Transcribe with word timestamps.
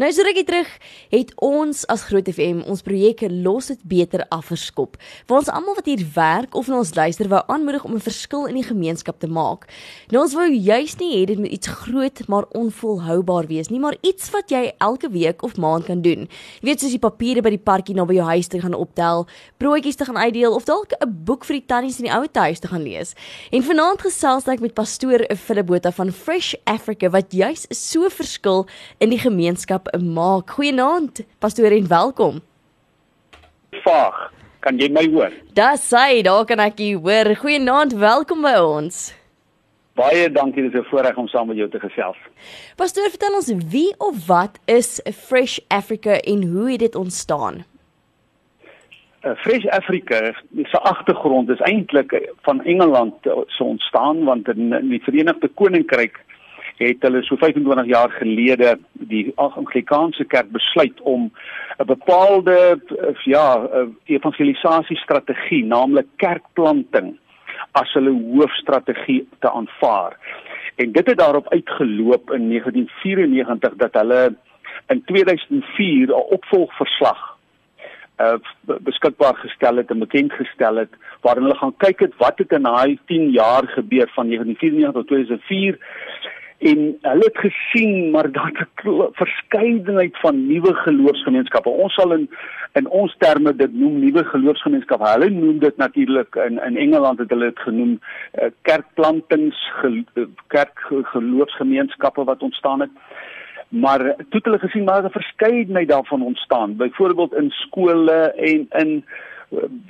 Nou 0.00 0.08
so 0.16 0.24
rukkie 0.24 0.46
terug 0.48 0.68
het 1.12 1.34
ons 1.44 1.82
as 1.92 2.06
Groot 2.08 2.24
FM 2.30 2.62
ons 2.72 2.80
projek 2.80 3.20
Los 3.44 3.66
dit 3.68 3.80
beter 3.84 4.22
afverskop. 4.32 4.94
Waar 5.28 5.42
ons 5.42 5.50
almal 5.52 5.74
wat 5.76 5.90
hier 5.90 6.00
werk 6.14 6.54
of 6.56 6.70
na 6.72 6.78
ons 6.80 6.94
luister 6.96 7.28
wou 7.28 7.42
aanmoedig 7.52 7.84
om 7.84 7.92
'n 7.92 8.00
verskil 8.00 8.46
in 8.48 8.56
die 8.56 8.64
gemeenskap 8.64 9.18
te 9.20 9.28
maak. 9.28 9.68
Nou 10.08 10.22
ons 10.22 10.32
wou 10.32 10.48
juis 10.48 10.96
nie 10.96 11.10
hê 11.16 11.26
dit 11.26 11.38
moet 11.38 11.52
iets 11.52 11.68
groot 11.68 12.28
maar 12.28 12.44
onvolhoubaar 12.48 13.46
wees 13.46 13.68
nie, 13.68 13.78
maar 13.78 13.96
iets 14.00 14.30
wat 14.30 14.48
jy 14.48 14.72
elke 14.78 15.10
week 15.10 15.42
of 15.42 15.56
maand 15.56 15.84
kan 15.84 16.00
doen. 16.00 16.28
Jy 16.60 16.68
weet 16.68 16.80
soos 16.80 16.96
die 16.96 16.98
papiere 16.98 17.42
by 17.42 17.50
die 17.50 17.58
parkie 17.58 17.94
naby 17.94 18.14
jou 18.14 18.26
huis 18.26 18.48
te 18.48 18.60
gaan 18.60 18.74
optel, 18.74 19.26
broodjies 19.58 19.96
te 19.96 20.04
gaan 20.04 20.16
uitdeel 20.16 20.54
of 20.54 20.64
dalk 20.64 20.92
'n 20.92 21.24
boek 21.24 21.44
vir 21.44 21.56
die 21.56 21.66
tannies 21.66 21.98
in 21.98 22.04
die 22.04 22.14
ou 22.14 22.26
huis 22.32 22.58
te 22.58 22.68
gaan 22.68 22.82
lees. 22.82 23.14
En 23.52 23.62
vanaand 23.62 24.00
gesels 24.00 24.48
ek 24.48 24.60
met 24.60 24.74
pastoor 24.74 25.36
Philip 25.36 25.66
Botha 25.66 25.92
van 25.92 26.10
Fresh 26.10 26.54
Africa 26.64 27.10
wat 27.10 27.32
juis 27.32 27.66
so 27.68 28.08
verskil 28.08 28.66
in 28.98 29.10
die 29.10 29.18
gemeenskap 29.18 29.89
maak. 29.98 30.50
Goeienaand, 30.50 31.24
pastoor 31.38 31.70
en 31.70 31.88
welkom. 31.88 32.40
Vaag, 33.84 34.32
kan 34.60 34.78
jy 34.78 34.90
my 34.92 35.06
hoor? 35.12 35.32
Dis 35.54 35.88
sy, 35.88 36.22
daar 36.22 36.44
kan 36.44 36.60
ek 36.60 36.78
jou 36.78 37.00
hoor. 37.00 37.34
Goeienaand, 37.40 37.96
welkom 37.98 38.42
by 38.42 38.56
ons. 38.60 39.08
Baie 39.98 40.30
dankie, 40.32 40.62
dit 40.62 40.74
is 40.74 40.80
'n 40.80 40.90
voorreg 40.90 41.16
om 41.16 41.28
saam 41.28 41.46
met 41.46 41.56
jou 41.56 41.68
te 41.68 41.80
gesels. 41.80 42.16
Pastoor, 42.76 43.10
vertel 43.10 43.34
ons 43.34 43.52
wie 43.70 43.94
of 43.98 44.26
wat 44.26 44.58
is 44.64 45.00
Fresh 45.26 45.58
Africa 45.68 46.20
en 46.20 46.42
hoe 46.42 46.70
het 46.70 46.80
dit 46.80 46.94
ontstaan? 46.94 47.64
Uh, 49.22 49.34
Fresh 49.36 49.66
Africa 49.66 50.32
se 50.62 50.78
agtergrond 50.78 51.48
is 51.48 51.60
eintlik 51.60 52.32
van 52.40 52.64
Engeland 52.64 53.14
so 53.46 53.64
ontstaan 53.64 54.24
want 54.24 54.48
in, 54.48 54.72
in 54.72 54.88
die 54.88 55.02
Verenigde 55.02 55.48
Koninkryk 55.48 56.24
het 56.88 57.02
hulle 57.02 57.22
so 57.22 57.36
25 57.36 57.86
jaar 57.86 58.10
gelede 58.10 58.78
die 58.92 59.32
Anglikaanse 59.36 60.24
kerk 60.24 60.50
besluit 60.50 61.00
om 61.00 61.30
'n 61.78 61.86
bepaalde 61.86 62.80
ja, 63.24 63.68
evangelisasiestrategie, 64.04 65.64
naamlik 65.64 66.06
kerkplanting 66.16 67.18
as 67.72 67.92
hulle 67.92 68.12
hoofstrategie 68.34 69.28
te 69.38 69.50
aanvaar. 69.50 70.16
En 70.76 70.92
dit 70.92 71.06
het 71.06 71.18
daarop 71.18 71.48
uitgeloop 71.52 72.32
in 72.32 72.48
1994 72.48 73.74
dat 73.76 73.94
hulle 73.94 74.36
in 74.88 75.04
2004 75.04 76.08
'n 76.08 76.12
opvolgverslag 76.12 77.38
uh 78.20 78.34
beskikbaar 78.64 79.36
gestel 79.36 79.76
het 79.76 79.90
en 79.90 79.98
bekend 79.98 80.32
gestel 80.32 80.76
het 80.76 80.92
waarin 81.20 81.42
hulle 81.42 81.56
gaan 81.58 81.76
kyk 81.76 82.00
het 82.00 82.16
wat 82.16 82.38
het 82.38 82.52
in 82.52 82.62
daai 82.62 82.98
10 83.06 83.30
jaar 83.30 83.68
gebeur 83.68 84.10
van 84.14 84.26
1994 84.26 84.92
tot 84.92 85.06
2004 85.06 85.78
en 86.60 86.80
hulle 87.00 87.24
het 87.24 87.38
gesien 87.38 88.10
maar 88.10 88.32
daar's 88.32 88.60
'n 88.60 89.08
verskeidenheid 89.12 90.18
van 90.18 90.46
nuwe 90.46 90.74
geloofsgemeenskappe. 90.74 91.68
Ons 91.68 91.94
sal 91.94 92.12
in 92.12 92.28
in 92.72 92.88
ons 92.88 93.14
terme 93.18 93.56
dit 93.56 93.72
noem 93.74 93.98
nuwe 93.98 94.24
geloofsgemeenskappe. 94.24 95.08
Hulle 95.08 95.30
noem 95.30 95.58
dit 95.58 95.76
natuurlik 95.76 96.34
in 96.34 96.60
in 96.64 96.76
Engeland 96.76 97.18
het 97.18 97.30
hulle 97.30 97.44
dit 97.44 97.58
genoem 97.58 98.00
uh, 98.00 98.44
kerkplantings 98.62 99.70
gel, 99.80 100.04
kerkgeloofsgemeenskappe 100.46 102.24
wat 102.24 102.42
ontstaan 102.42 102.80
het. 102.80 102.90
Maar 103.68 103.98
toe 103.98 104.38
het 104.40 104.44
hulle 104.44 104.58
gesien 104.58 104.84
maar 104.84 105.04
'n 105.04 105.10
verskeidenheid 105.10 105.88
daarvan 105.88 106.22
ontstaan. 106.22 106.76
Byvoorbeeld 106.76 107.34
in 107.34 107.50
skole 107.50 108.32
en 108.36 108.66
in 108.68 109.04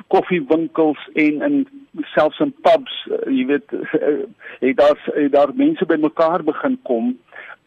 koffiewinkels 0.07 1.09
en 1.13 1.43
in 1.43 1.69
selfs 2.15 2.39
in 2.41 2.55
pubs, 2.63 2.95
uh, 3.11 3.25
jy 3.27 3.47
weet, 3.47 3.73
uh, 3.73 4.23
het 4.65 4.77
daar 4.77 4.99
het 5.15 5.33
daar 5.33 5.55
mense 5.55 5.87
bymekaar 5.87 6.45
begin 6.45 6.79
kom 6.83 7.19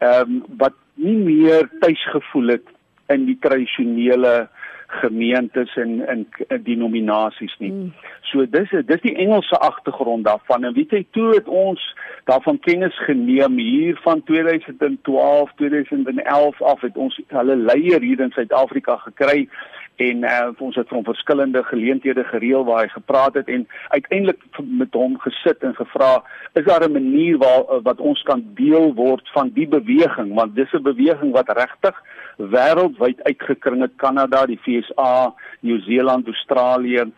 ehm 0.04 0.22
um, 0.22 0.44
wat 0.58 0.76
nie 0.94 1.18
meer 1.18 1.70
tuis 1.80 2.04
gevoel 2.12 2.48
het 2.48 2.68
in 3.08 3.26
die 3.26 3.38
tradisionele 3.42 4.50
gemeentes 4.88 5.76
en 5.76 5.94
in 6.08 6.28
denominasies 6.64 7.56
nie. 7.58 7.72
Mm. 7.72 7.94
So 8.30 8.46
dis 8.50 8.70
dis 8.86 9.02
die 9.02 9.16
Engelse 9.16 9.58
agtergrond 9.58 10.26
daarvan. 10.26 10.64
En 10.64 10.73
weet 10.73 10.94
jy 10.94 11.06
toe 11.12 11.30
het 11.33 11.48
ons 11.48 11.82
daarvan 12.30 12.60
kennis 12.60 12.98
geneem 13.08 13.58
hier 13.58 14.00
van 14.04 14.23
2012, 14.23 15.52
2011 15.56 16.62
af 16.62 16.82
het 16.82 16.98
ons 16.98 17.20
hulle 17.28 17.56
leier 17.56 18.02
hier 18.02 18.22
in 18.22 18.36
Suid-Afrika 18.36 18.98
gekry 19.08 19.48
en 19.95 20.23
uh, 20.23 20.49
ons 20.58 20.76
het 20.76 20.87
van 20.87 21.04
verskillende 21.04 21.64
geleenthede 21.64 22.23
gereël 22.23 22.64
waar 22.65 22.81
hy 22.81 22.89
gepraat 22.89 23.33
het 23.33 23.48
en 23.48 23.67
uiteindelik 23.87 24.42
met 24.58 24.93
hom 24.93 25.20
gesit 25.20 25.61
en 25.64 25.76
gevra 25.76 26.23
is 26.54 26.65
daar 26.65 26.87
'n 26.87 26.92
manier 26.92 27.37
waar 27.37 27.61
uh, 27.70 27.80
wat 27.83 27.99
ons 27.99 28.21
kan 28.21 28.43
deel 28.55 28.93
word 28.93 29.30
van 29.33 29.52
die 29.53 29.67
beweging 29.67 30.33
want 30.33 30.55
dis 30.55 30.73
'n 30.73 30.82
beweging 30.82 31.32
wat 31.32 31.58
regtig 31.58 32.02
wêreldwyd 32.37 33.23
uitgekring 33.23 33.82
het 33.82 33.95
Kanada, 33.95 34.45
die 34.45 34.59
FSA, 34.64 35.33
Nieu-Seeland, 35.59 36.27
Australië 36.27 37.11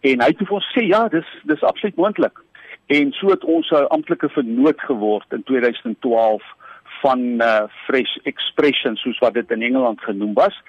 en 0.00 0.20
hy 0.20 0.26
het 0.26 0.38
vir 0.38 0.58
ons 0.58 0.72
sê 0.76 0.86
ja, 0.86 1.08
dis 1.08 1.26
dis 1.42 1.62
absoluut 1.62 1.96
moontlik. 1.96 2.38
En 2.86 3.12
so 3.12 3.30
het 3.30 3.44
ons 3.44 3.70
'n 3.70 3.88
amptelike 3.88 4.28
vernoot 4.28 4.80
geword 4.80 5.32
in 5.32 5.42
2012 5.42 6.42
van 7.02 7.20
uh, 7.20 7.62
Fresh 7.86 8.16
Expression 8.22 8.96
soos 8.96 9.18
wat 9.18 9.34
dit 9.34 9.50
in 9.50 9.62
Engeland 9.62 10.00
genoem 10.00 10.34
was. 10.34 10.62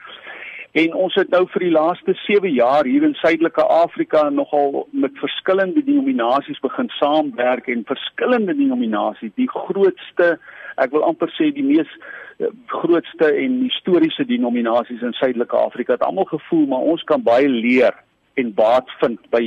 En 0.75 0.93
ons 0.93 1.13
het 1.15 1.29
nou 1.31 1.45
vir 1.53 1.63
die 1.63 1.71
laaste 1.71 2.13
7 2.25 2.51
jaar 2.51 2.83
hier 2.83 3.03
in 3.07 3.13
Suidelike 3.15 3.63
Afrika 3.63 4.25
nogal 4.29 4.81
met 4.91 5.15
verskillende 5.21 5.83
denominasies 5.87 6.59
begin 6.59 6.89
saamwerk 6.97 7.69
en 7.71 7.85
verskillende 7.87 8.55
denominasies, 8.57 9.31
die 9.39 9.47
grootste, 9.47 10.33
ek 10.75 10.91
wil 10.91 11.05
amper 11.07 11.31
sê 11.37 11.47
die 11.55 11.63
mees 11.63 11.87
eh, 11.95 12.49
grootste 12.73 13.29
en 13.31 13.61
historiese 13.63 14.27
denominasies 14.27 15.05
in 15.07 15.15
Suidelike 15.15 15.55
Afrika 15.55 15.95
het 15.95 16.03
almal 16.03 16.27
gevoel 16.33 16.67
maar 16.73 16.83
ons 16.91 17.07
kan 17.07 17.23
baie 17.23 17.47
leer 17.47 17.95
en 18.35 18.51
baat 18.59 18.91
vind 18.99 19.23
by 19.31 19.45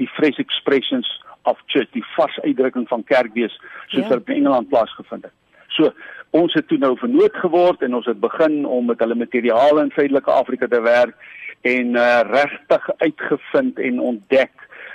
die 0.00 0.08
fresh 0.16 0.40
expressions 0.40 1.10
of 1.44 1.60
church, 1.66 1.92
die 1.92 2.06
vars 2.14 2.40
uitdrukking 2.46 2.88
van 2.88 3.04
kerkwees 3.04 3.52
soos 3.92 4.06
ja. 4.06 4.08
wat 4.14 4.32
in 4.32 4.40
Engeland 4.40 4.72
plaasgevind 4.72 5.28
het. 5.28 5.36
So 5.76 5.92
ons 6.30 6.54
het 6.54 6.68
toe 6.68 6.78
nou 6.78 6.96
vernoot 6.98 7.36
geword 7.42 7.82
en 7.82 7.94
ons 7.94 8.06
het 8.06 8.20
begin 8.20 8.64
om 8.66 8.86
met 8.86 8.98
hulle 8.98 9.14
materiale 9.18 9.82
in 9.82 9.94
Suidelike 9.94 10.30
Afrika 10.30 10.66
te 10.66 10.80
werk 10.80 11.14
en 11.60 11.94
uh, 11.94 12.20
regtig 12.30 12.90
uitgevind 12.96 13.78
en 13.78 14.00
ontdek 14.00 14.52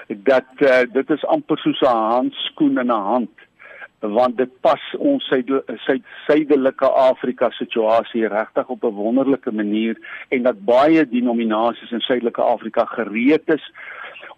dat 0.08 0.48
uh, 0.58 0.84
dit 0.94 1.10
is 1.10 1.26
amper 1.26 1.58
soos 1.58 1.82
'n 1.82 1.98
handskoen 2.12 2.80
in 2.80 2.88
'n 2.88 3.04
hand 3.10 3.44
want 4.00 4.38
dit 4.38 4.50
pas 4.62 4.82
ons 4.98 5.32
suidelike 6.26 6.86
Afrika 6.86 7.50
situasie 7.50 8.28
regtig 8.28 8.68
op 8.68 8.84
'n 8.84 8.94
wonderlike 8.94 9.52
manier 9.52 9.98
en 10.30 10.44
dat 10.44 10.66
baie 10.66 11.10
denominasies 11.10 11.92
in 11.92 12.00
suidelike 12.00 12.42
Afrika 12.42 12.86
gereed 12.86 13.50
is 13.50 13.72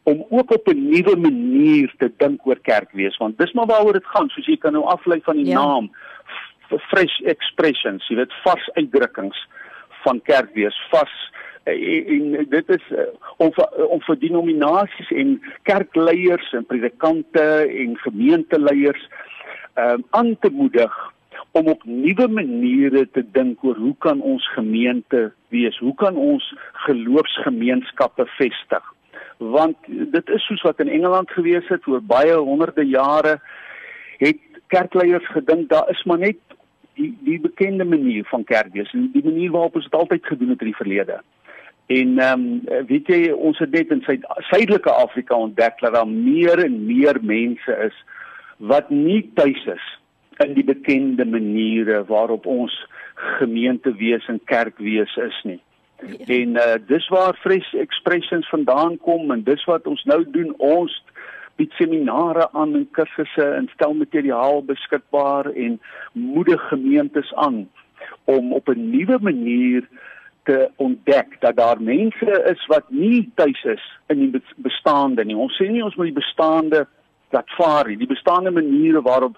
om 0.04 0.26
ook 0.30 0.52
op 0.52 0.68
'n 0.68 0.90
nuwe 0.90 1.16
manier 1.16 1.94
te 1.98 2.12
dink 2.18 2.48
oor 2.48 2.60
kerkwees 2.62 3.18
want 3.18 3.38
dis 3.38 3.54
maar 3.54 3.66
waaroor 3.66 3.94
dit 3.94 4.06
gaan 4.06 4.30
soos 4.30 4.46
jy 4.46 4.58
kan 4.58 4.74
nou 4.74 4.86
aflei 4.86 5.20
van 5.24 5.36
die 5.36 5.46
ja. 5.46 5.66
naam 5.66 5.92
fresh 6.90 7.20
expressions, 7.26 8.06
jy 8.10 8.20
weet 8.22 8.36
vars 8.44 8.70
uitdrukkings 8.76 9.40
van 10.04 10.22
kerkwees, 10.28 10.78
vas 10.92 11.14
eh, 11.68 11.76
en, 12.16 12.36
en 12.42 12.50
dit 12.50 12.70
is 12.78 12.90
uh, 12.96 13.08
om 13.44 13.52
om 13.88 14.02
vir 14.06 14.20
denominasies 14.22 15.12
en 15.12 15.38
kerkleiers 15.68 16.54
en 16.58 16.66
predikante 16.66 17.46
en 17.68 17.98
gemeenteleiers 18.04 19.04
um, 19.76 20.04
aan 20.10 20.36
te 20.40 20.50
moedig 20.54 20.94
om 21.52 21.68
op 21.68 21.84
nuwe 21.86 22.28
maniere 22.28 23.06
te 23.12 23.24
dink 23.34 23.64
oor 23.66 23.76
hoe 23.76 23.96
kan 24.04 24.22
ons 24.22 24.46
gemeente 24.54 25.32
wees? 25.54 25.78
Hoe 25.78 25.96
kan 25.96 26.16
ons 26.16 26.46
geloofsgemeenskappe 26.86 28.28
vestig? 28.38 28.94
Want 29.38 29.78
dit 29.88 30.34
is 30.34 30.46
soos 30.50 30.66
wat 30.66 30.82
in 30.84 30.92
Engeland 30.92 31.32
gewees 31.32 31.68
het 31.72 31.88
oor 31.88 32.02
baie 32.02 32.36
honderde 32.36 32.86
jare 32.86 33.38
het 34.18 34.42
kerkleiers 34.74 35.26
gedink 35.32 35.70
daar 35.70 35.90
is 35.90 36.04
maar 36.04 36.20
net 36.20 36.38
die 36.98 37.12
die 37.26 37.40
bekende 37.40 37.86
manier 37.86 38.26
van 38.32 38.44
kerk 38.44 38.74
wees 38.74 38.92
en 38.94 39.10
die 39.14 39.24
manier 39.26 39.54
waarop 39.54 39.76
ons 39.80 39.88
dit 39.90 40.00
altyd 40.00 40.26
gedoen 40.26 40.54
het 40.54 40.64
in 40.66 40.72
die 40.72 40.82
verlede. 40.82 41.20
En 41.88 42.18
ehm 42.20 42.46
um, 42.68 42.86
weet 42.90 43.08
jy 43.08 43.20
ons 43.32 43.60
het 43.64 43.72
net 43.72 43.94
in 43.96 44.02
Suid 44.04 44.26
Suidelike 44.50 44.92
Afrika 44.92 45.36
ontdek 45.36 45.80
dat 45.80 45.94
daar 45.94 46.10
meer 46.10 46.64
en 46.66 46.82
meer 46.86 47.20
mense 47.22 47.78
is 47.86 47.96
wat 48.58 48.90
nie 48.90 49.22
tuis 49.38 49.64
is 49.76 49.86
in 50.44 50.54
die 50.54 50.66
bekende 50.66 51.26
maniere 51.26 52.04
waarop 52.10 52.46
ons 52.46 52.74
gemeente 53.40 53.94
wees 53.96 54.28
en 54.28 54.42
kerk 54.46 54.78
wees 54.78 55.16
is 55.16 55.40
nie. 55.44 55.62
Ja. 56.02 56.26
En 56.26 56.50
uh, 56.62 56.76
dis 56.88 57.08
waar 57.08 57.38
Fresh 57.42 57.74
Expressions 57.74 58.50
vandaan 58.50 58.98
kom 58.98 59.32
en 59.32 59.44
dis 59.44 59.64
wat 59.66 59.88
ons 59.88 60.04
nou 60.04 60.22
doen 60.32 60.54
ons 60.58 60.94
bied 61.58 61.74
seminare 61.78 62.48
aan 62.54 62.76
en 62.76 62.88
kursusse 62.92 63.46
en 63.60 63.70
stel 63.74 63.94
materiaal 63.98 64.62
beskikbaar 64.66 65.50
en 65.54 65.80
moedig 66.14 66.62
gemeentes 66.70 67.34
aan 67.34 67.66
om 68.26 68.54
op 68.54 68.70
'n 68.70 68.90
nuwe 68.90 69.18
manier 69.22 69.88
te 70.44 70.70
ontdek 70.76 71.38
dat 71.40 71.56
daar 71.56 71.82
mense 71.82 72.44
is 72.52 72.66
wat 72.66 72.86
nie 72.90 73.32
tuis 73.36 73.64
is 73.64 73.86
in 74.08 74.20
die 74.20 74.42
bestaande 74.56 75.26
nie. 75.26 75.36
Ons 75.36 75.58
sê 75.60 75.68
nie 75.72 75.84
ons 75.84 75.96
moet 75.96 76.06
die 76.06 76.22
bestaande 76.22 76.88
laat 77.30 77.50
vaar 77.60 77.88
nie. 77.88 77.98
Die 77.98 78.08
bestaande 78.08 78.52
maniere 78.52 79.02
waarop 79.02 79.38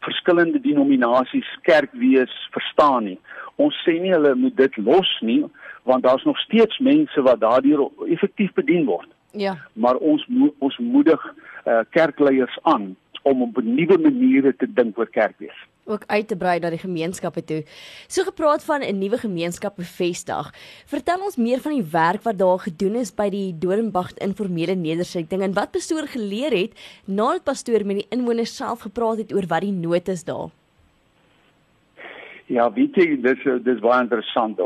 verskillende 0.00 0.60
denominasies 0.60 1.58
kerk 1.62 1.92
wees 1.92 2.48
verstaan 2.50 3.04
nie. 3.04 3.18
Ons 3.56 3.76
sê 3.84 3.98
nie 4.00 4.12
hulle 4.14 4.34
moet 4.34 4.56
dit 4.56 4.76
los 4.76 5.12
nie 5.20 5.44
want 5.86 6.02
daar's 6.02 6.24
nog 6.24 6.38
steeds 6.38 6.78
mense 6.78 7.22
wat 7.22 7.40
daardeur 7.40 7.84
effektief 8.06 8.52
bedien 8.52 8.84
word. 8.88 9.08
Ja. 9.36 9.56
Maar 9.72 9.96
ons 9.96 10.26
mo 10.26 10.54
ons 10.58 10.78
moedig 10.78 11.22
uh, 11.66 11.80
kerkleiers 11.90 12.58
aan 12.62 12.94
om 13.22 13.42
op 13.42 13.62
nuwe 13.62 13.98
maniere 13.98 14.56
te 14.56 14.68
dink 14.72 14.98
oor 14.98 15.10
kerkwees 15.10 15.66
ook 15.86 16.02
uit 16.06 16.28
te 16.28 16.36
brei 16.36 16.58
na 16.58 16.70
die 16.70 16.82
gemeenskappe 16.82 17.44
toe. 17.44 17.62
So 18.08 18.26
gepraat 18.26 18.64
van 18.64 18.82
'n 18.82 18.98
nuwe 18.98 19.18
gemeenskap 19.18 19.76
bevestig. 19.76 20.54
Vertel 20.86 21.20
ons 21.20 21.36
meer 21.36 21.60
van 21.60 21.72
die 21.72 21.90
werk 21.90 22.22
wat 22.22 22.38
daar 22.38 22.58
gedoen 22.58 22.94
is 22.94 23.14
by 23.14 23.28
die 23.30 23.58
Dorenbach 23.58 24.12
informele 24.14 24.74
nedersetting 24.74 25.42
en 25.42 25.54
wat 25.54 25.70
pastoor 25.70 26.06
geleer 26.06 26.50
het 26.50 26.72
nadat 27.04 27.44
pastoor 27.44 27.86
met 27.86 27.96
die 27.96 28.06
inwoners 28.08 28.56
self 28.56 28.80
gepraat 28.80 29.18
het 29.18 29.32
oor 29.32 29.46
wat 29.46 29.60
die 29.60 29.72
nood 29.72 30.08
is 30.08 30.24
daar. 30.24 30.50
Ja, 32.46 32.68
weet 32.72 32.94
jy, 32.94 33.16
dis 33.18 33.40
dis 33.66 33.80
baie 33.82 34.04
interessant. 34.04 34.60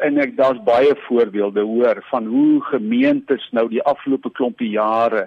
En 0.00 0.20
ek 0.22 0.38
daar's 0.38 0.62
baie 0.64 0.94
voorbeelde 1.04 1.66
hoor 1.68 2.00
van 2.08 2.24
hoe 2.32 2.62
gemeentes 2.70 3.44
nou 3.52 3.66
die 3.68 3.82
afgelope 3.84 4.32
klompie 4.32 4.70
jare 4.72 5.26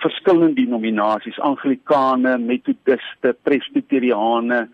verskillende 0.00 0.56
denominasies, 0.58 1.38
Anglikane, 1.38 2.38
Metodiste, 2.38 3.34
Presbyteriane 3.46 4.64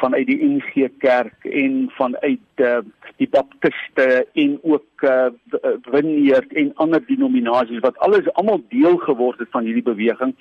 vanuit 0.00 0.28
die 0.28 0.38
NG 0.44 0.86
Kerk 1.02 1.44
en 1.44 1.88
vanuit 1.96 2.62
uh, 2.62 2.78
die 3.20 3.28
Baptiste 3.28 4.26
en 4.32 4.58
ook 4.62 5.04
uh, 5.04 5.28
Vineyard 5.92 6.52
en 6.56 6.72
ander 6.80 7.02
denominasies 7.06 7.82
wat 7.84 7.98
alles 7.98 8.28
almal 8.40 8.62
deel 8.72 8.96
geword 9.04 9.38
het 9.38 9.50
van 9.52 9.66
hierdie 9.68 9.84
beweging. 9.84 10.32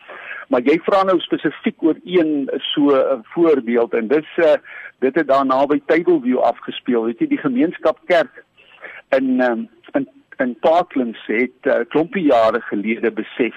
Maar 0.48 0.64
jy 0.64 0.78
vra 0.86 1.04
nou 1.04 1.18
spesifiek 1.20 1.84
oor 1.84 2.00
een 2.04 2.48
so 2.72 2.88
'n 2.88 3.00
uh, 3.00 3.18
voorbeeld 3.34 3.94
en 3.94 4.08
dis 4.08 4.30
uh, 4.38 4.56
dit 5.00 5.16
het 5.16 5.28
daar 5.28 5.46
naby 5.46 5.82
Tableview 5.86 6.40
afgespeel. 6.40 7.04
Weet 7.04 7.20
jy 7.20 7.28
die 7.28 7.46
gemeenskap 7.48 8.00
kerk 8.06 8.44
in 9.18 9.42
um, 9.42 9.68
in 9.94 10.08
in 10.38 10.56
Parklands 10.60 11.20
het 11.28 11.68
uh, 11.68 11.84
klompie 11.88 12.24
jare 12.24 12.62
gelede 12.62 13.12
besef 13.12 13.56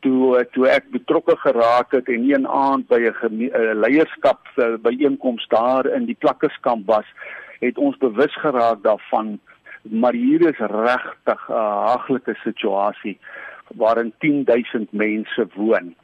toe 0.00 0.46
toe 0.52 0.68
ek 0.68 0.90
betrokke 0.94 1.36
geraak 1.36 1.90
het 1.92 2.08
en 2.08 2.30
een 2.30 2.46
aand 2.46 2.86
by 2.86 3.00
'n 3.10 3.50
leierskap 3.82 4.40
byeenkoms 4.82 5.46
daar 5.48 5.86
in 5.86 6.04
die 6.06 6.18
plakkerskamp 6.18 6.86
was, 6.86 7.06
het 7.60 7.78
ons 7.78 7.96
bewus 7.96 8.34
geraak 8.40 8.82
daarvan 8.82 9.38
maar 9.90 10.12
hier 10.12 10.40
is 10.48 10.58
regtig 10.58 11.48
'n 11.48 11.52
haglike 11.86 12.34
situasie 12.34 13.18
waarin 13.74 14.12
10000 14.18 14.92
mense 14.92 15.46
woon. 15.54 15.94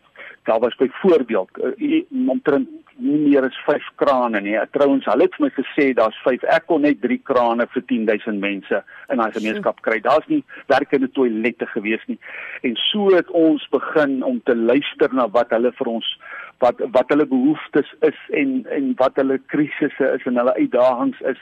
Daar 0.42 0.58
was 0.60 0.74
byvoorbeeld 0.76 1.50
uh, 1.78 2.02
omtrent 2.28 2.68
nie 2.96 3.18
meer 3.18 3.44
as 3.44 3.56
5 3.64 3.82
krane 3.94 4.40
nie. 4.40 4.58
Trouwens, 4.70 5.04
hulle 5.04 5.22
het 5.22 5.34
vir 5.34 5.44
my 5.46 5.50
gesê 5.56 5.92
daar's 5.94 6.18
5. 6.24 6.42
Ek 6.42 6.66
kon 6.66 6.80
net 6.80 7.00
3 7.00 7.18
krane 7.22 7.66
vir 7.74 7.82
10000 7.86 8.40
mense 8.40 8.82
in 9.08 9.22
daai 9.22 9.32
gemeenskap 9.32 9.80
kry. 9.80 10.00
Daar's 10.00 10.26
nie 10.26 10.42
werkende 10.66 11.10
toilette 11.10 11.66
gewees 11.66 12.04
nie. 12.06 12.18
En 12.62 12.76
so 12.90 13.14
het 13.14 13.30
ons 13.30 13.68
begin 13.70 14.22
om 14.22 14.40
te 14.44 14.56
luister 14.56 15.14
na 15.14 15.28
wat 15.28 15.50
hulle 15.50 15.72
vir 15.72 15.86
ons 15.86 16.18
wat 16.64 16.82
wat 16.96 17.08
hulle 17.14 17.26
behoeftes 17.26 17.94
is 18.08 18.18
en 18.40 18.66
en 18.78 18.92
wat 18.96 19.18
hulle 19.20 19.40
krisisse 19.54 20.10
is 20.16 20.26
en 20.30 20.40
hulle 20.40 20.54
uitdagings 20.54 21.20
is. 21.34 21.40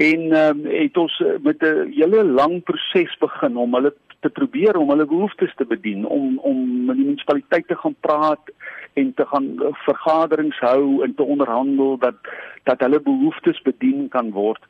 En 0.00 0.20
ehm 0.32 0.60
um, 0.60 0.64
het 0.72 0.96
ons 0.96 1.22
met 1.42 1.62
'n 1.62 1.92
hele 1.98 2.24
lang 2.24 2.62
proses 2.62 3.16
begin 3.18 3.56
om 3.56 3.74
hulle 3.74 3.94
te 4.20 4.30
probeer 4.30 4.76
om 4.76 4.88
hulle 4.92 5.06
behoeftes 5.06 5.54
te 5.56 5.64
bedien 5.64 6.06
om 6.06 6.38
om 6.38 6.84
met 6.86 6.96
die 6.96 7.04
munisipaliteit 7.04 7.68
te 7.68 7.76
gaan 7.82 7.96
praat 8.00 8.52
en 9.00 9.14
te 9.14 9.26
gaan 9.26 9.48
eh, 9.58 9.72
vergaderings 9.86 10.58
hou 10.58 11.04
en 11.04 11.14
te 11.14 11.22
onderhandel 11.22 11.98
dat 11.98 12.14
dat 12.62 12.80
hulle 12.80 13.00
behoeftes 13.00 13.62
bedien 13.62 14.08
kan 14.08 14.30
word. 14.30 14.62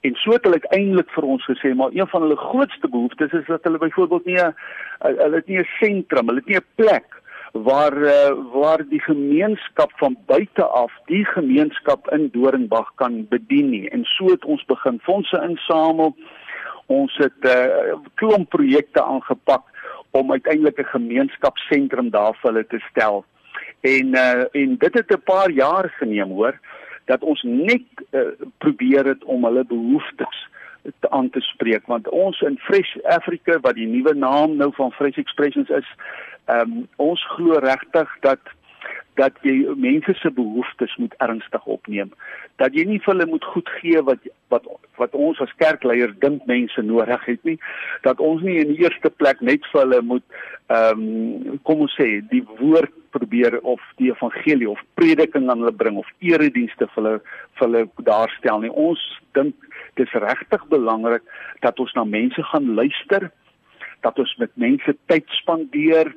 En 0.00 0.14
so 0.14 0.30
het 0.30 0.44
hulle 0.44 0.60
uiteindelik 0.60 1.10
vir 1.10 1.24
ons 1.24 1.44
gesê 1.50 1.74
maar 1.74 1.92
een 1.92 2.08
van 2.08 2.22
hulle 2.22 2.36
grootste 2.36 2.88
behoeftes 2.88 3.32
is 3.32 3.46
dat 3.46 3.64
hulle 3.64 3.78
byvoorbeeld 3.78 4.24
nie 4.24 4.40
'n 4.40 4.54
hulle 4.98 5.36
het 5.36 5.46
nie 5.46 5.58
'n 5.58 5.72
sentrum, 5.80 6.26
hulle 6.26 6.44
het 6.44 6.52
nie 6.52 6.60
'n 6.60 6.70
plek 6.74 7.17
waar 7.52 7.96
uh, 7.96 8.32
waar 8.52 8.84
die 8.88 9.00
gemeenskap 9.00 9.92
van 9.96 10.16
buite 10.26 10.64
af 10.64 10.92
die 11.06 11.24
gemeenskap 11.24 12.10
in 12.10 12.28
Doringwag 12.32 12.92
kan 12.94 13.26
bedien 13.28 13.70
nie. 13.70 13.88
En 13.90 14.04
so 14.04 14.30
het 14.30 14.44
ons 14.44 14.64
begin 14.64 15.00
fondse 15.02 15.42
insamel. 15.48 16.16
Ons 16.86 17.16
het 17.16 17.40
'n 17.40 17.46
uh, 17.46 17.96
klomp 18.14 18.48
projekte 18.48 19.02
aangepak 19.02 19.64
om 20.10 20.32
uiteindelik 20.32 20.78
'n 20.78 20.94
gemeenskapsentrum 20.96 22.10
daar 22.10 22.34
vir 22.40 22.52
hulle 22.52 22.66
te 22.66 22.80
stel. 22.90 23.24
En 23.80 24.06
uh, 24.06 24.44
en 24.52 24.76
dit 24.76 24.94
het 24.94 25.10
'n 25.10 25.22
paar 25.24 25.50
jaar 25.50 25.94
geneem 25.98 26.30
hoor 26.30 26.58
dat 27.04 27.22
ons 27.22 27.42
net 27.42 27.82
uh, 28.10 28.20
probeer 28.58 29.04
het 29.04 29.24
om 29.24 29.44
hulle 29.44 29.64
behoeftes 29.64 30.48
te 31.00 31.10
aan 31.10 31.30
te 31.30 31.40
spreek 31.40 31.86
want 31.86 32.08
ons 32.08 32.40
in 32.40 32.58
Fresh 32.58 32.96
Africa 33.04 33.58
wat 33.60 33.74
die 33.74 33.88
nuwe 33.88 34.14
naam 34.14 34.56
nou 34.56 34.70
van 34.76 34.92
Fresh 34.92 35.18
Expressions 35.20 35.68
is, 35.68 35.90
ehm 36.46 36.78
um, 36.78 36.86
ons 36.96 37.24
glo 37.34 37.58
regtig 37.64 38.14
dat 38.20 38.54
dat 39.18 39.38
jy 39.42 39.66
mense 39.74 40.14
se 40.20 40.30
behoeftes 40.30 40.94
moet 40.96 41.14
ernstig 41.24 41.64
opneem. 41.66 42.12
Dat 42.62 42.74
jy 42.76 42.84
nie 42.86 43.00
vir 43.02 43.14
hulle 43.14 43.26
moet 43.30 43.46
goed 43.54 43.70
gee 43.80 44.02
wat 44.06 44.28
wat 44.52 44.68
wat 44.98 45.14
ons 45.14 45.40
as 45.42 45.54
kerkleiers 45.62 46.14
dink 46.22 46.46
mense 46.50 46.82
nodig 46.82 47.24
het 47.26 47.42
nie. 47.46 47.56
Dat 48.06 48.22
ons 48.22 48.42
nie 48.46 48.58
in 48.62 48.72
die 48.72 48.80
eerste 48.84 49.10
plek 49.10 49.42
net 49.44 49.66
vir 49.72 49.84
hulle 49.84 50.00
moet 50.12 50.38
ehm 50.68 51.02
um, 51.02 51.58
kom 51.66 51.84
ons 51.86 51.98
sê 51.98 52.08
die 52.30 52.44
woord 52.60 52.94
probeer 53.16 53.58
of 53.62 53.82
die 53.98 54.10
evangelie 54.12 54.68
of 54.70 54.82
prediking 55.00 55.48
aan 55.48 55.64
hulle 55.64 55.74
bring 55.82 55.98
of 55.98 56.08
eredienste 56.22 56.86
vir 56.94 57.02
hulle 57.02 57.14
vir 57.58 57.66
hulle 57.66 57.84
daarstel 58.10 58.62
nie. 58.62 58.74
Ons 58.88 59.02
dink 59.38 59.68
dis 59.94 60.12
regtig 60.12 60.66
belangrik 60.68 61.22
dat 61.60 61.78
ons 61.78 61.92
na 61.92 62.04
mense 62.04 62.42
gaan 62.42 62.74
luister, 62.74 63.30
dat 64.00 64.18
ons 64.18 64.36
met 64.36 64.50
mense 64.54 64.96
tyd 65.06 65.24
spandeer 65.28 66.14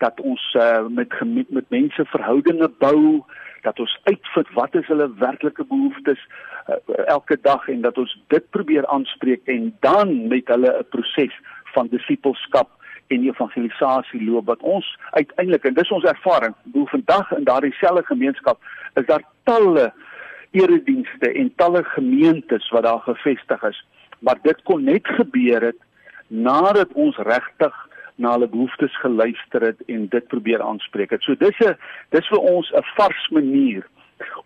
dat 0.00 0.20
ons 0.20 0.54
uh, 0.56 0.86
met 0.88 1.12
met 1.48 1.68
mense 1.68 2.04
verhoudinge 2.04 2.68
bou, 2.78 3.22
dat 3.62 3.80
ons 3.80 3.98
uitvind 4.08 4.52
wat 4.56 4.74
is 4.74 4.86
hulle 4.88 5.10
werklike 5.20 5.64
behoeftes 5.68 6.20
uh, 6.68 6.74
elke 7.06 7.36
dag 7.42 7.68
en 7.68 7.80
dat 7.84 7.98
ons 7.98 8.14
dit 8.32 8.50
probeer 8.56 8.86
aanspreek 8.86 9.44
en 9.44 9.70
dan 9.80 10.28
met 10.28 10.48
hulle 10.48 10.72
'n 10.78 10.88
proses 10.88 11.34
van 11.74 11.92
disippelskap 11.92 12.70
en 13.06 13.26
evangelisasie 13.26 14.24
loop 14.24 14.46
wat 14.46 14.62
ons 14.62 14.86
uiteindelik 15.10 15.64
en 15.64 15.74
dis 15.74 15.90
ons 15.90 16.04
ervaring, 16.04 16.54
hoe 16.72 16.88
vandag 16.88 17.32
in 17.32 17.44
daardie 17.44 17.74
selfde 17.74 18.04
gemeenskap 18.06 18.58
is 18.94 19.06
daar 19.06 19.24
talle 19.44 19.92
eredienste 20.50 21.32
en 21.32 21.52
talle 21.56 21.84
gemeentes 21.84 22.68
wat 22.70 22.82
daar 22.82 23.00
gevestig 23.00 23.62
is, 23.62 23.84
maar 24.18 24.38
dit 24.42 24.62
kon 24.62 24.84
net 24.84 25.06
gebeur 25.06 25.62
het 25.62 25.78
nadat 26.26 26.92
ons 26.92 27.16
regtig 27.16 27.74
na 28.20 28.34
hulle 28.36 28.48
behoeftes 28.48 28.96
geluister 29.00 29.62
het 29.62 29.80
en 29.86 30.06
dit 30.08 30.26
probeer 30.28 30.62
aanspreek 30.62 31.10
het. 31.10 31.22
So 31.22 31.34
dis 31.34 31.58
'n 31.60 31.76
dis 32.10 32.28
vir 32.28 32.38
ons 32.38 32.72
'n 32.72 32.84
vars 32.96 33.28
manier 33.30 33.86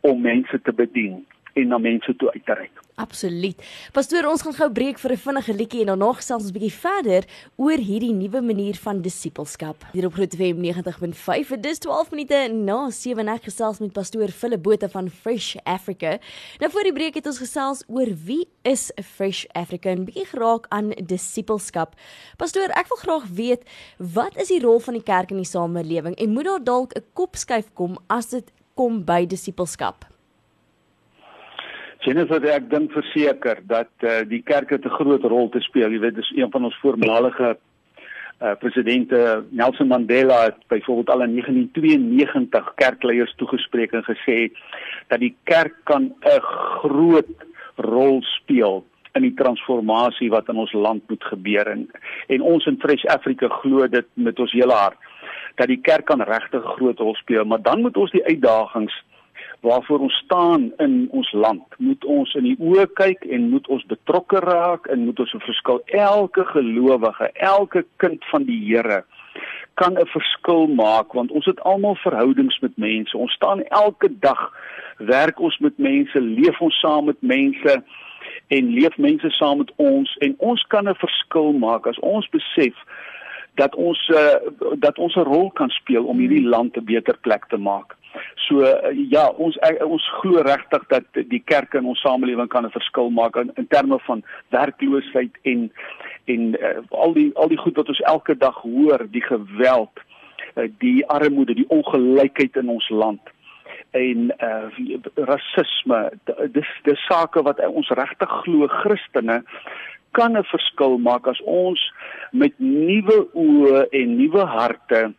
om 0.00 0.20
mense 0.20 0.60
te 0.62 0.72
bedien 0.72 1.26
en 1.54 1.68
na 1.68 1.78
mense 1.78 2.16
toe 2.16 2.30
uit 2.32 2.44
te 2.46 2.54
reik. 2.54 2.82
Absoluut. 2.94 3.58
Pastoor, 3.92 4.28
ons 4.30 4.42
gaan 4.46 4.54
gou 4.54 4.68
breek 4.70 5.00
vir 5.02 5.12
'n 5.12 5.18
vinnige 5.18 5.54
liedjie 5.54 5.80
en 5.80 5.86
daarna 5.86 6.12
gesels 6.14 6.42
ons 6.42 6.50
'n 6.50 6.58
bietjie 6.58 6.78
verder 6.78 7.24
oor 7.56 7.78
hierdie 7.78 8.12
nuwe 8.12 8.40
manier 8.40 8.74
van 8.74 9.02
disippelskap. 9.02 9.84
Hier 9.92 10.06
op 10.06 10.14
Groot 10.14 10.34
FM 10.34 10.60
90.5 10.60 11.48
vir 11.48 11.60
dis 11.60 11.78
12 11.78 12.10
minute 12.10 12.52
na 12.52 12.90
7 12.90 13.28
ek 13.28 13.42
gesels 13.42 13.80
met 13.80 13.92
pastoor 13.92 14.28
Philip 14.28 14.62
Botha 14.62 14.88
van 14.88 15.10
Fresh 15.10 15.56
Africa. 15.64 16.18
Nou 16.60 16.70
voor 16.70 16.82
die 16.82 16.92
breek 16.92 17.14
het 17.14 17.26
ons 17.26 17.38
gesels 17.38 17.82
oor 17.88 18.06
wie 18.24 18.48
is 18.62 18.92
Fresh 19.02 19.44
Africa 19.52 19.90
en 19.90 20.04
bietjie 20.04 20.26
geraak 20.26 20.66
aan 20.68 20.90
disippelskap. 20.90 21.94
Pastoor, 22.36 22.70
ek 22.70 22.88
wil 22.88 22.98
graag 22.98 23.26
weet 23.28 23.62
wat 23.98 24.36
is 24.36 24.48
die 24.48 24.60
rol 24.60 24.78
van 24.78 24.94
die 24.94 25.02
kerk 25.02 25.30
in 25.30 25.36
die 25.36 25.44
samelewing 25.50 26.14
en 26.14 26.30
moet 26.30 26.44
daar 26.44 26.64
dalk 26.64 26.92
'n 26.94 27.02
kopskuif 27.12 27.74
kom 27.74 27.98
as 28.06 28.28
dit 28.28 28.52
kom 28.74 29.04
by 29.04 29.26
disippelskap? 29.26 30.13
Jennifer, 32.04 32.42
ek 32.52 32.66
dink 32.68 32.92
verseker 32.92 33.62
dat 33.64 33.88
uh, 34.04 34.20
die 34.28 34.42
kerk 34.44 34.72
'n 34.76 34.96
groot 34.98 35.24
rol 35.24 35.48
te 35.48 35.60
speel. 35.64 35.90
Jy 35.90 36.00
weet, 36.00 36.14
dis 36.14 36.32
een 36.36 36.50
van 36.52 36.64
ons 36.64 36.76
voormalige 36.82 37.56
uh, 37.56 38.52
presidente. 38.60 39.44
Nelson 39.50 39.88
Mandela 39.88 40.42
het 40.44 40.60
byvoorbeeld 40.68 41.10
al 41.10 41.22
in 41.22 41.32
1992 41.40 42.72
kerkleiers 42.74 43.34
toegespreek 43.36 43.92
en 43.92 44.04
gesê 44.04 44.52
dat 45.08 45.20
die 45.20 45.34
kerk 45.44 45.74
kan 45.84 46.12
'n 46.12 46.40
groot 46.84 47.32
rol 47.76 48.22
speel 48.22 48.84
in 49.14 49.22
die 49.22 49.34
transformasie 49.34 50.30
wat 50.30 50.48
in 50.48 50.56
ons 50.56 50.72
land 50.72 51.02
moet 51.08 51.24
gebeur. 51.24 51.66
En 51.66 51.88
en 52.28 52.40
ons 52.40 52.66
in 52.66 52.80
Fresh 52.80 53.04
Africa 53.04 53.48
glo 53.48 53.88
dit 53.88 54.06
met 54.14 54.38
ons 54.38 54.52
hele 54.52 54.72
hart 54.72 54.98
dat 55.54 55.66
die 55.66 55.80
kerk 55.80 56.04
kan 56.04 56.20
regtig 56.20 56.64
groot 56.76 56.98
rol 56.98 57.14
speel, 57.14 57.44
maar 57.44 57.62
dan 57.62 57.80
moet 57.80 57.96
ons 57.96 58.10
die 58.10 58.24
uitdagings 58.24 59.04
waarvoor 59.64 60.04
ons 60.06 60.16
staan 60.24 60.72
in 60.84 61.08
ons 61.10 61.32
land. 61.32 61.64
Moet 61.78 62.04
ons 62.04 62.34
in 62.38 62.44
die 62.50 62.56
oë 62.60 62.86
kyk 63.00 63.24
en 63.24 63.48
moet 63.50 63.68
ons 63.72 63.86
betrokke 63.90 64.42
raak 64.44 64.86
en 64.92 65.06
moet 65.08 65.20
ons 65.24 65.34
'n 65.34 65.46
verskil 65.48 65.80
elke 65.86 66.44
gelowige, 66.52 67.30
elke 67.52 67.84
kind 67.96 68.24
van 68.32 68.44
die 68.44 68.60
Here 68.68 69.04
kan 69.74 69.98
'n 69.98 70.06
verskil 70.06 70.66
maak 70.66 71.12
want 71.12 71.30
ons 71.30 71.44
het 71.44 71.60
almal 71.60 71.96
verhoudings 71.96 72.58
met 72.58 72.76
mense. 72.76 73.16
Ons 73.16 73.32
staan 73.32 73.62
elke 73.62 74.08
dag 74.18 74.52
werk 74.98 75.40
ons 75.40 75.58
met 75.58 75.78
mense, 75.78 76.20
leef 76.20 76.60
ons 76.60 76.80
saam 76.80 77.04
met 77.04 77.22
mense 77.22 77.82
en 78.46 78.68
leef 78.68 78.96
mense 78.96 79.30
saam 79.30 79.58
met 79.58 79.72
ons 79.76 80.16
en 80.16 80.34
ons 80.38 80.62
kan 80.68 80.88
'n 80.88 80.94
verskil 80.94 81.52
maak 81.52 81.86
as 81.86 81.98
ons 81.98 82.28
besef 82.28 82.74
dat 83.54 83.74
ons 83.74 84.08
uh, 84.08 84.36
dat 84.78 84.98
ons 84.98 85.14
'n 85.16 85.28
rol 85.34 85.50
kan 85.50 85.70
speel 85.70 86.04
om 86.04 86.18
hierdie 86.18 86.48
land 86.48 86.76
'n 86.76 86.84
beter 86.84 87.16
plek 87.20 87.44
te 87.48 87.56
maak. 87.56 87.96
So 88.36 88.62
uh, 88.62 88.90
ja, 89.10 89.28
ons 89.30 89.56
uh, 89.56 89.86
ons 89.86 90.06
glo 90.20 90.42
regtig 90.42 90.86
dat 90.88 91.04
die 91.12 91.42
kerk 91.44 91.74
in 91.74 91.86
ons 91.86 92.00
samelewing 92.00 92.48
kan 92.48 92.66
'n 92.66 92.70
verskil 92.74 93.10
maak 93.10 93.36
in, 93.36 93.52
in 93.56 93.66
terme 93.66 93.98
van 94.06 94.24
werkloosheid 94.50 95.38
en 95.42 95.70
en 96.24 96.56
uh, 96.60 96.80
al 96.90 97.12
die 97.12 97.30
al 97.34 97.48
die 97.48 97.58
goed 97.58 97.76
wat 97.76 97.88
ons 97.88 98.00
elke 98.00 98.36
dag 98.36 98.56
hoor, 98.62 99.06
die 99.10 99.22
geweld, 99.22 100.00
uh, 100.54 100.68
die 100.78 101.06
armoede, 101.06 101.54
die 101.54 101.68
ongelykheid 101.68 102.56
in 102.56 102.68
ons 102.68 102.88
land 102.88 103.20
en 103.94 104.30
uh 104.42 104.66
rasisme 105.14 105.98
dis 106.52 106.70
dis 106.82 107.06
sake 107.06 107.42
wat 107.46 107.60
ons 107.66 107.90
regtig 107.94 108.32
glo 108.42 108.66
Christene 108.80 109.42
kan 110.18 110.36
'n 110.36 110.44
verskil 110.50 110.98
maak 110.98 111.26
as 111.26 111.40
ons 111.44 111.80
met 112.32 112.54
nuwe 112.58 113.18
oë 113.34 113.86
en 113.90 114.16
nuwe 114.18 114.44
harte 114.46 115.14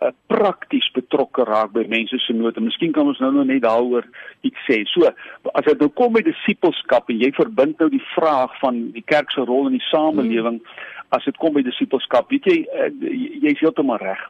uh, 0.00 0.10
prakties 0.32 0.88
betrokke 0.96 1.44
raak 1.48 1.72
by 1.76 1.84
mense 1.90 2.18
se 2.24 2.34
nood. 2.36 2.56
En 2.56 2.66
miskien 2.68 2.92
kan 2.96 3.08
ons 3.10 3.20
nou 3.22 3.32
nog 3.34 3.48
net 3.50 3.62
daaroor 3.64 4.06
iets 4.46 4.66
sê. 4.68 4.82
So, 4.90 5.08
as 5.52 5.68
dit 5.68 5.80
nou 5.82 5.90
kom 5.96 6.16
by 6.16 6.24
disippelskap 6.26 7.10
en 7.12 7.20
jy 7.20 7.32
verbind 7.36 7.80
nou 7.80 7.90
die 7.92 8.04
vraag 8.14 8.56
van 8.62 8.82
die 8.96 9.04
kerk 9.06 9.32
se 9.34 9.44
rol 9.48 9.70
in 9.70 9.78
die 9.78 9.88
samelewing 9.90 10.60
hmm. 10.60 10.84
as 11.16 11.24
dit 11.26 11.40
kom 11.42 11.56
by 11.56 11.64
disippelskap, 11.66 12.30
weet 12.30 12.46
jy 12.46 12.60
uh, 12.66 12.92
jy 13.10 13.54
is 13.54 13.64
heeltemal 13.64 14.00
reg. 14.02 14.20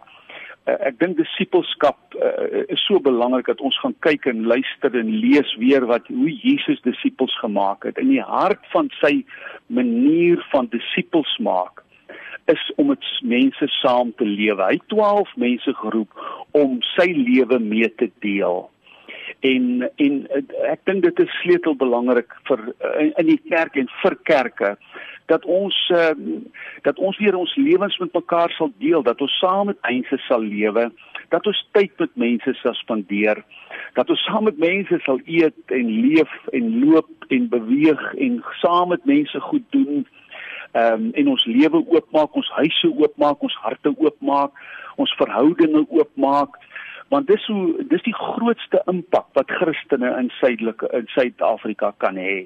Uh, 0.69 0.77
ek 0.91 0.99
dink 1.01 1.19
disippelskap 1.19 2.17
uh, 2.21 2.65
is 2.69 2.83
so 2.89 3.01
belangrik 3.03 3.49
dat 3.49 3.63
ons 3.65 3.77
gaan 3.83 3.97
kyk 4.07 4.29
en 4.31 4.47
luister 4.49 4.97
en 4.97 5.13
lees 5.23 5.55
weer 5.61 5.87
wat 5.89 6.09
hoe 6.13 6.33
Jesus 6.33 6.83
disippels 6.85 7.37
gemaak 7.41 7.87
het. 7.89 8.01
In 8.01 8.13
die 8.13 8.25
hart 8.25 8.65
van 8.75 8.91
sy 9.01 9.21
manier 9.73 10.43
van 10.53 10.69
disippels 10.73 11.33
maak 11.41 11.85
is 12.53 12.67
om 12.77 12.91
met 12.93 13.07
mense 13.23 13.69
saam 13.81 14.13
te 14.17 14.27
lewe. 14.27 14.63
Hy 14.63 14.77
het 14.79 14.89
12 14.93 15.33
mense 15.37 15.75
geroep 15.83 16.27
om 16.59 16.79
sy 16.97 17.09
lewe 17.15 17.59
mee 17.63 17.89
te 17.95 18.11
deel. 18.25 18.69
En 19.47 19.91
en 20.05 20.17
ek 20.69 20.83
dink 20.85 21.05
dit 21.07 21.23
is 21.25 21.39
sleutelbelangrik 21.43 22.35
vir 22.49 22.67
in, 22.99 23.13
in 23.23 23.31
die 23.31 23.41
kerk 23.49 23.79
en 23.81 23.89
vir 24.03 24.19
kerke 24.29 24.75
dat 25.31 25.47
ons 25.47 25.77
uh, 25.95 26.11
dat 26.83 26.99
ons 26.99 27.19
weer 27.23 27.37
ons 27.39 27.55
lewens 27.57 27.97
met 28.03 28.13
mekaar 28.19 28.51
sal 28.57 28.73
deel, 28.83 29.03
dat 29.07 29.21
ons 29.21 29.39
saam 29.39 29.71
met 29.71 29.79
mense 29.87 30.19
sal 30.27 30.43
lewe, 30.43 30.89
dat 31.31 31.47
ons 31.47 31.61
tyd 31.77 31.93
met 32.03 32.17
mense 32.25 32.55
sal 32.61 32.75
spandeer, 32.81 33.43
dat 33.99 34.11
ons 34.11 34.25
saam 34.27 34.49
met 34.49 34.59
mense 34.59 34.99
sal 35.07 35.21
eet 35.27 35.77
en 35.77 35.93
leef 36.07 36.33
en 36.57 36.73
loop 36.85 37.29
en 37.31 37.47
beweeg 37.53 38.03
en 38.27 38.41
saam 38.63 38.91
met 38.95 39.07
mense 39.07 39.41
goed 39.51 39.67
doen. 39.77 40.07
Ehm 40.73 40.93
um, 40.93 41.11
en 41.19 41.29
ons 41.29 41.45
lewe 41.45 41.83
oopmaak, 41.87 42.37
ons 42.39 42.51
huise 42.61 42.91
oopmaak, 42.95 43.43
ons 43.43 43.57
harte 43.65 43.91
oopmaak, 43.99 44.53
ons 44.97 45.15
verhoudinge 45.19 45.87
oopmaak 45.89 46.59
want 47.11 47.27
dis 47.27 47.47
hoe 47.51 47.85
dis 47.91 48.03
die 48.07 48.15
grootste 48.15 48.79
impak 48.91 49.27
wat 49.35 49.51
Christene 49.51 50.13
in 50.19 50.29
suidelike 50.39 50.87
in 50.95 51.09
Suid-Afrika 51.11 51.91
kan 51.99 52.21
hê 52.21 52.45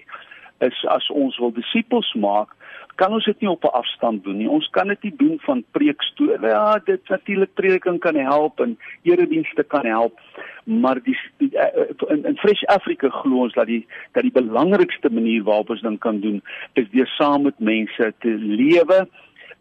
is 0.64 0.78
as 0.88 1.08
ons 1.12 1.36
wil 1.42 1.52
disippels 1.52 2.08
maak 2.16 2.54
kan 2.94 3.12
ons 3.12 3.24
dit 3.24 3.40
nie 3.40 3.50
op 3.50 3.64
'n 3.64 3.76
afstand 3.80 4.24
doen 4.24 4.36
nie. 4.36 4.48
Ons 4.48 4.68
kan 4.70 4.88
dit 4.88 5.02
nie 5.02 5.14
doen 5.16 5.38
van 5.40 5.64
preekstoel. 5.70 6.40
Ja, 6.40 6.78
dit 6.84 7.08
natuurlik 7.08 7.54
prediking 7.54 7.98
kan 7.98 8.14
help 8.14 8.60
en 8.60 8.78
eredienste 9.02 9.62
kan 9.62 9.86
help, 9.86 10.20
maar 10.64 11.02
die, 11.02 11.18
die 11.36 11.58
eh, 11.58 11.90
in, 12.08 12.24
in 12.24 12.36
Fresh 12.36 12.62
Africa 12.62 13.08
glo 13.08 13.42
ons 13.42 13.52
dat 13.52 13.66
die 13.66 13.86
dat 14.12 14.22
die 14.22 14.32
belangrikste 14.32 15.10
manier 15.10 15.42
waarop 15.42 15.70
ons 15.70 15.80
dan 15.80 15.98
kan 15.98 16.20
doen 16.20 16.42
is 16.72 16.90
deur 16.90 17.06
saam 17.06 17.42
met 17.42 17.58
mense 17.58 18.14
te 18.18 18.28
lewe 18.38 19.08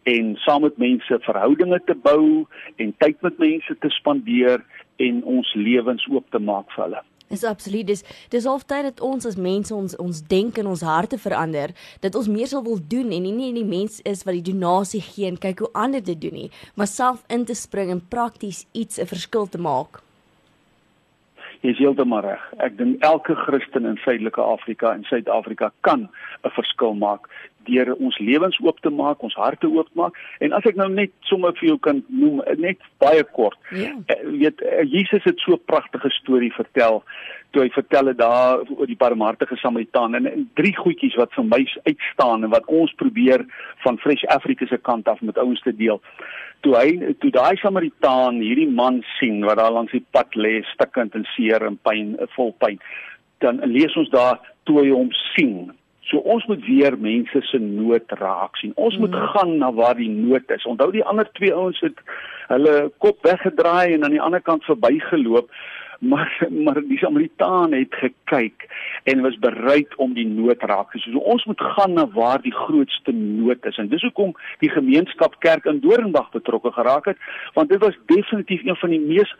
en 0.02 0.36
saam 0.36 0.62
met 0.62 0.76
mense 0.76 1.18
verhoudinge 1.20 1.80
te 1.84 1.94
bou 1.94 2.46
en 2.76 2.94
tyd 2.98 3.20
met 3.20 3.38
mense 3.38 3.78
te 3.78 3.88
spandeer 3.88 4.64
en 4.96 5.22
ons 5.24 5.54
lewens 5.54 6.06
oop 6.10 6.30
te 6.30 6.38
maak 6.38 6.70
vir 6.72 6.84
hulle. 6.84 7.02
Dis 7.28 7.44
absoluut. 7.44 7.86
Dis 7.86 8.04
dis 8.28 8.44
halftyd 8.44 8.84
dat 8.90 9.00
ons 9.00 9.26
as 9.26 9.36
mense 9.36 9.74
ons 9.74 9.96
ons 9.96 10.22
denke 10.28 10.60
en 10.60 10.70
ons 10.74 10.84
harte 10.84 11.18
verander, 11.18 11.72
dat 12.04 12.14
ons 12.14 12.28
meer 12.28 12.50
sal 12.50 12.64
wil 12.66 12.78
doen 12.78 13.12
en 13.16 13.24
nie 13.24 13.32
net 13.32 13.56
die 13.56 13.64
mens 13.64 14.00
is 14.04 14.24
wat 14.28 14.36
die 14.36 14.52
donasie 14.52 15.00
gee 15.02 15.30
en 15.30 15.40
kyk 15.40 15.64
hoe 15.64 15.72
ander 15.72 16.04
dit 16.04 16.20
doen 16.20 16.36
nie, 16.44 16.50
maar 16.76 16.90
self 16.90 17.24
in 17.32 17.46
te 17.48 17.56
spring 17.56 17.90
en 17.90 18.02
prakties 18.16 18.66
iets 18.72 19.00
'n 19.00 19.06
verskil 19.06 19.46
te 19.48 19.58
maak. 19.58 20.02
Jy 21.64 21.70
is 21.70 21.78
heeltemal 21.78 22.20
reg. 22.20 22.42
Ek 22.60 22.76
dink 22.76 23.00
elke 23.00 23.34
Christen 23.34 23.86
in 23.86 23.96
Suidelike 23.96 24.40
Afrika 24.40 24.92
en 24.92 25.04
Suid-Afrika 25.04 25.72
kan 25.80 26.08
'n 26.44 26.50
verskil 26.50 26.94
maak 26.94 27.28
deur 27.66 27.94
ons 27.94 28.18
lewens 28.18 28.58
oop 28.62 28.80
te 28.80 28.90
maak, 28.90 29.22
ons 29.22 29.36
harte 29.40 29.68
oop 29.70 29.88
maak. 29.98 30.18
En 30.40 30.52
as 30.52 30.66
ek 30.68 30.76
nou 30.80 30.88
net 30.92 31.12
sommer 31.30 31.54
vir 31.60 31.68
jou 31.72 31.78
kan 31.78 32.02
noem, 32.08 32.42
net 32.58 32.82
baie 33.02 33.24
kort. 33.36 33.58
Ja. 33.72 33.92
Uh, 34.08 34.20
weet 34.40 34.62
uh, 34.62 34.82
Jesus 34.88 35.24
het 35.24 35.40
so 35.42 35.54
'n 35.54 35.64
pragtige 35.66 36.10
storie 36.20 36.52
vertel 36.52 37.02
toe 37.54 37.62
hy 37.62 37.70
vertel 37.74 38.10
het 38.10 38.18
daar 38.18 38.62
oor 38.66 38.88
die 38.90 38.98
barmhartige 38.98 39.56
Samaritaan 39.62 40.14
en, 40.18 40.26
en 40.26 40.46
drie 40.58 40.74
goedjies 40.76 41.14
wat 41.20 41.32
vir 41.36 41.46
my 41.46 41.60
uitstaan 41.86 42.46
en 42.46 42.52
wat 42.54 42.66
ons 42.80 42.94
probeer 42.98 43.46
van 43.84 43.98
Fresh 44.02 44.26
Africa 44.34 44.66
se 44.66 44.78
kant 44.82 45.08
af 45.08 45.22
met 45.22 45.38
ouens 45.38 45.62
te 45.62 45.74
deel. 45.76 46.00
Toe 46.66 46.74
hy 46.74 47.14
toe 47.22 47.30
daai 47.34 47.54
Samaritaan 47.62 48.42
hierdie 48.42 48.70
man 48.70 49.02
sien 49.18 49.44
wat 49.46 49.60
daar 49.62 49.74
langs 49.76 49.94
die 49.94 50.04
pad 50.16 50.34
lê, 50.34 50.56
stikkend 50.72 51.14
en 51.14 51.26
seer 51.36 51.66
en 51.68 51.78
pyn, 51.86 52.16
vol 52.34 52.52
pyn, 52.58 52.80
dan 53.44 53.62
lees 53.70 53.94
ons 54.00 54.10
daar 54.10 54.40
toe 54.66 54.80
hy 54.80 54.90
hom 54.90 55.12
sien 55.34 55.70
So 56.10 56.18
ons 56.18 56.44
moet 56.46 56.64
weer 56.66 56.96
mense 57.00 57.40
se 57.48 57.58
nood 57.58 58.12
raak 58.20 58.58
sien. 58.60 58.74
Ons 58.76 58.98
moet 59.00 59.14
mm. 59.14 59.30
gaan 59.32 59.56
na 59.58 59.70
waar 59.72 59.96
die 59.96 60.10
nood 60.10 60.50
is. 60.52 60.66
Onthou 60.68 60.90
die 60.92 61.04
ander 61.04 61.28
twee 61.32 61.54
ouens 61.54 61.80
het 61.84 62.02
hulle 62.50 62.90
kop 63.00 63.24
weggedraai 63.24 63.94
en 63.94 64.04
aan 64.04 64.16
die 64.16 64.22
ander 64.22 64.44
kant 64.44 64.66
verbygeloop. 64.68 65.48
Maar 66.04 66.28
maar 66.64 66.80
die 66.84 66.98
Samaritaan 67.00 67.72
het 67.72 67.94
gekyk 67.96 68.66
en 69.08 69.22
was 69.24 69.38
bereid 69.40 69.94
om 69.96 70.12
die 70.12 70.26
nood 70.28 70.62
raak 70.62 70.92
te 70.92 71.00
sien. 71.00 71.16
So 71.16 71.24
ons 71.24 71.44
moet 71.48 71.64
gaan 71.76 71.96
na 71.96 72.04
waar 72.12 72.42
die 72.42 72.54
grootste 72.54 73.12
nood 73.16 73.64
is. 73.64 73.80
En 73.80 73.88
dis 73.88 74.04
hoekom 74.04 74.34
die 74.60 74.70
gemeenskap 74.70 75.38
kerk 75.40 75.64
in 75.70 75.80
Doringdag 75.80 76.30
betrokke 76.36 76.72
geraak 76.76 77.08
het, 77.14 77.18
want 77.54 77.72
dit 77.72 77.80
was 77.80 77.96
definitief 78.12 78.64
een 78.64 78.76
van 78.76 78.92
die 78.92 79.00
mees 79.00 79.32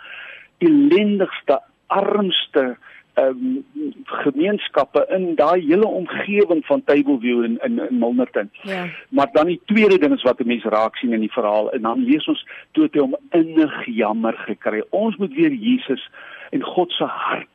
ellendigste, 0.65 1.61
armste 1.87 2.77
um, 3.15 3.65
gemeenskappe 4.05 5.07
in 5.11 5.35
daai 5.35 5.61
hele 5.67 5.87
omgewing 5.87 6.65
van 6.67 6.85
Tableview 6.85 7.45
in 7.45 7.59
in, 7.63 7.79
in 7.89 7.99
Milnerton. 7.99 8.51
Ja. 8.63 8.87
Maar 9.09 9.29
dan 9.33 9.47
die 9.47 9.61
tweede 9.65 9.99
ding 9.99 10.15
is 10.15 10.23
wat 10.23 10.41
'n 10.41 10.47
mens 10.47 10.65
raak 10.65 10.97
sien 10.97 11.13
in 11.13 11.21
die 11.21 11.33
verhaal 11.33 11.73
en 11.73 11.83
dan 11.83 12.05
lees 12.05 12.27
ons 12.27 12.47
toe 12.73 12.89
hy 12.93 13.01
hom 13.01 13.17
innig 13.31 13.85
jammer 13.87 14.35
gekry. 14.47 14.83
Ons 14.91 15.17
moet 15.17 15.35
weer 15.35 15.53
Jesus 15.53 16.11
en 16.51 16.63
God 16.63 16.93
se 16.93 17.05
hart 17.05 17.49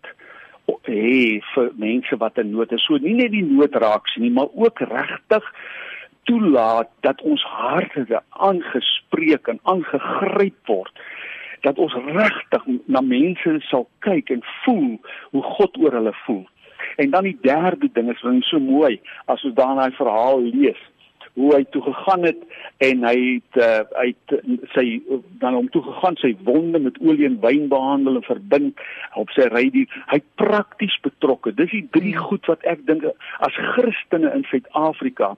hê 0.89 1.41
vir 1.53 1.71
mense 1.75 2.17
wat 2.17 2.37
in 2.37 2.51
nood 2.51 2.71
is. 2.71 2.85
So 2.85 2.97
nie 2.97 3.13
net 3.13 3.31
die 3.31 3.45
nood 3.45 3.75
raak 3.75 4.07
sien 4.07 4.23
nie, 4.23 4.31
maar 4.31 4.49
ook 4.53 4.79
regtig 4.79 5.45
toelaat 6.29 6.89
dat 7.01 7.21
ons 7.21 7.43
harte 7.43 8.21
aangespreek 8.29 9.47
en 9.47 9.59
aangegryp 9.63 10.67
word 10.67 10.93
dat 11.61 11.79
ons 11.79 11.93
regtig 11.93 12.63
na 12.85 13.01
mense 13.01 13.57
sal 13.67 13.87
kyk 14.05 14.29
en 14.29 14.45
voel 14.63 14.99
hoe 15.31 15.43
God 15.43 15.77
oor 15.77 15.97
hulle 15.99 16.13
voel. 16.25 16.45
En 16.95 17.09
dan 17.09 17.23
die 17.23 17.37
derde 17.41 17.89
ding 17.93 18.09
is 18.11 18.21
wat 18.21 18.43
so 18.47 18.59
mooi 18.59 18.99
as 19.25 19.43
ons 19.43 19.55
daai 19.55 19.91
verhaal 19.97 20.41
lees 20.41 20.81
hoe 21.33 21.51
hy 21.55 21.63
toe 21.73 21.81
gegaan 21.85 22.25
het 22.27 22.41
en 22.85 23.03
hy 23.07 23.15
het 23.19 23.59
uh, 23.61 23.83
hy 23.99 24.07
het 24.11 24.35
sy 24.75 24.85
dan 25.43 25.57
om 25.59 25.69
toe 25.73 25.83
gegaan 25.85 26.17
sy 26.21 26.33
wonde 26.47 26.81
met 26.83 26.99
olie 27.03 27.27
en 27.27 27.39
wyn 27.43 27.67
behandel 27.71 28.19
en 28.19 28.27
verbind 28.27 28.83
op 29.19 29.31
sy 29.35 29.47
rydier 29.53 29.89
hy 30.13 30.21
prakties 30.41 30.95
betrokke 31.05 31.53
dis 31.55 31.71
die 31.75 31.85
drie 31.95 32.15
goed 32.17 32.45
wat 32.51 32.63
ek 32.69 32.85
dink 32.89 33.07
as 33.45 33.63
Christene 33.73 34.31
in 34.35 34.45
Suid-Afrika 34.51 35.35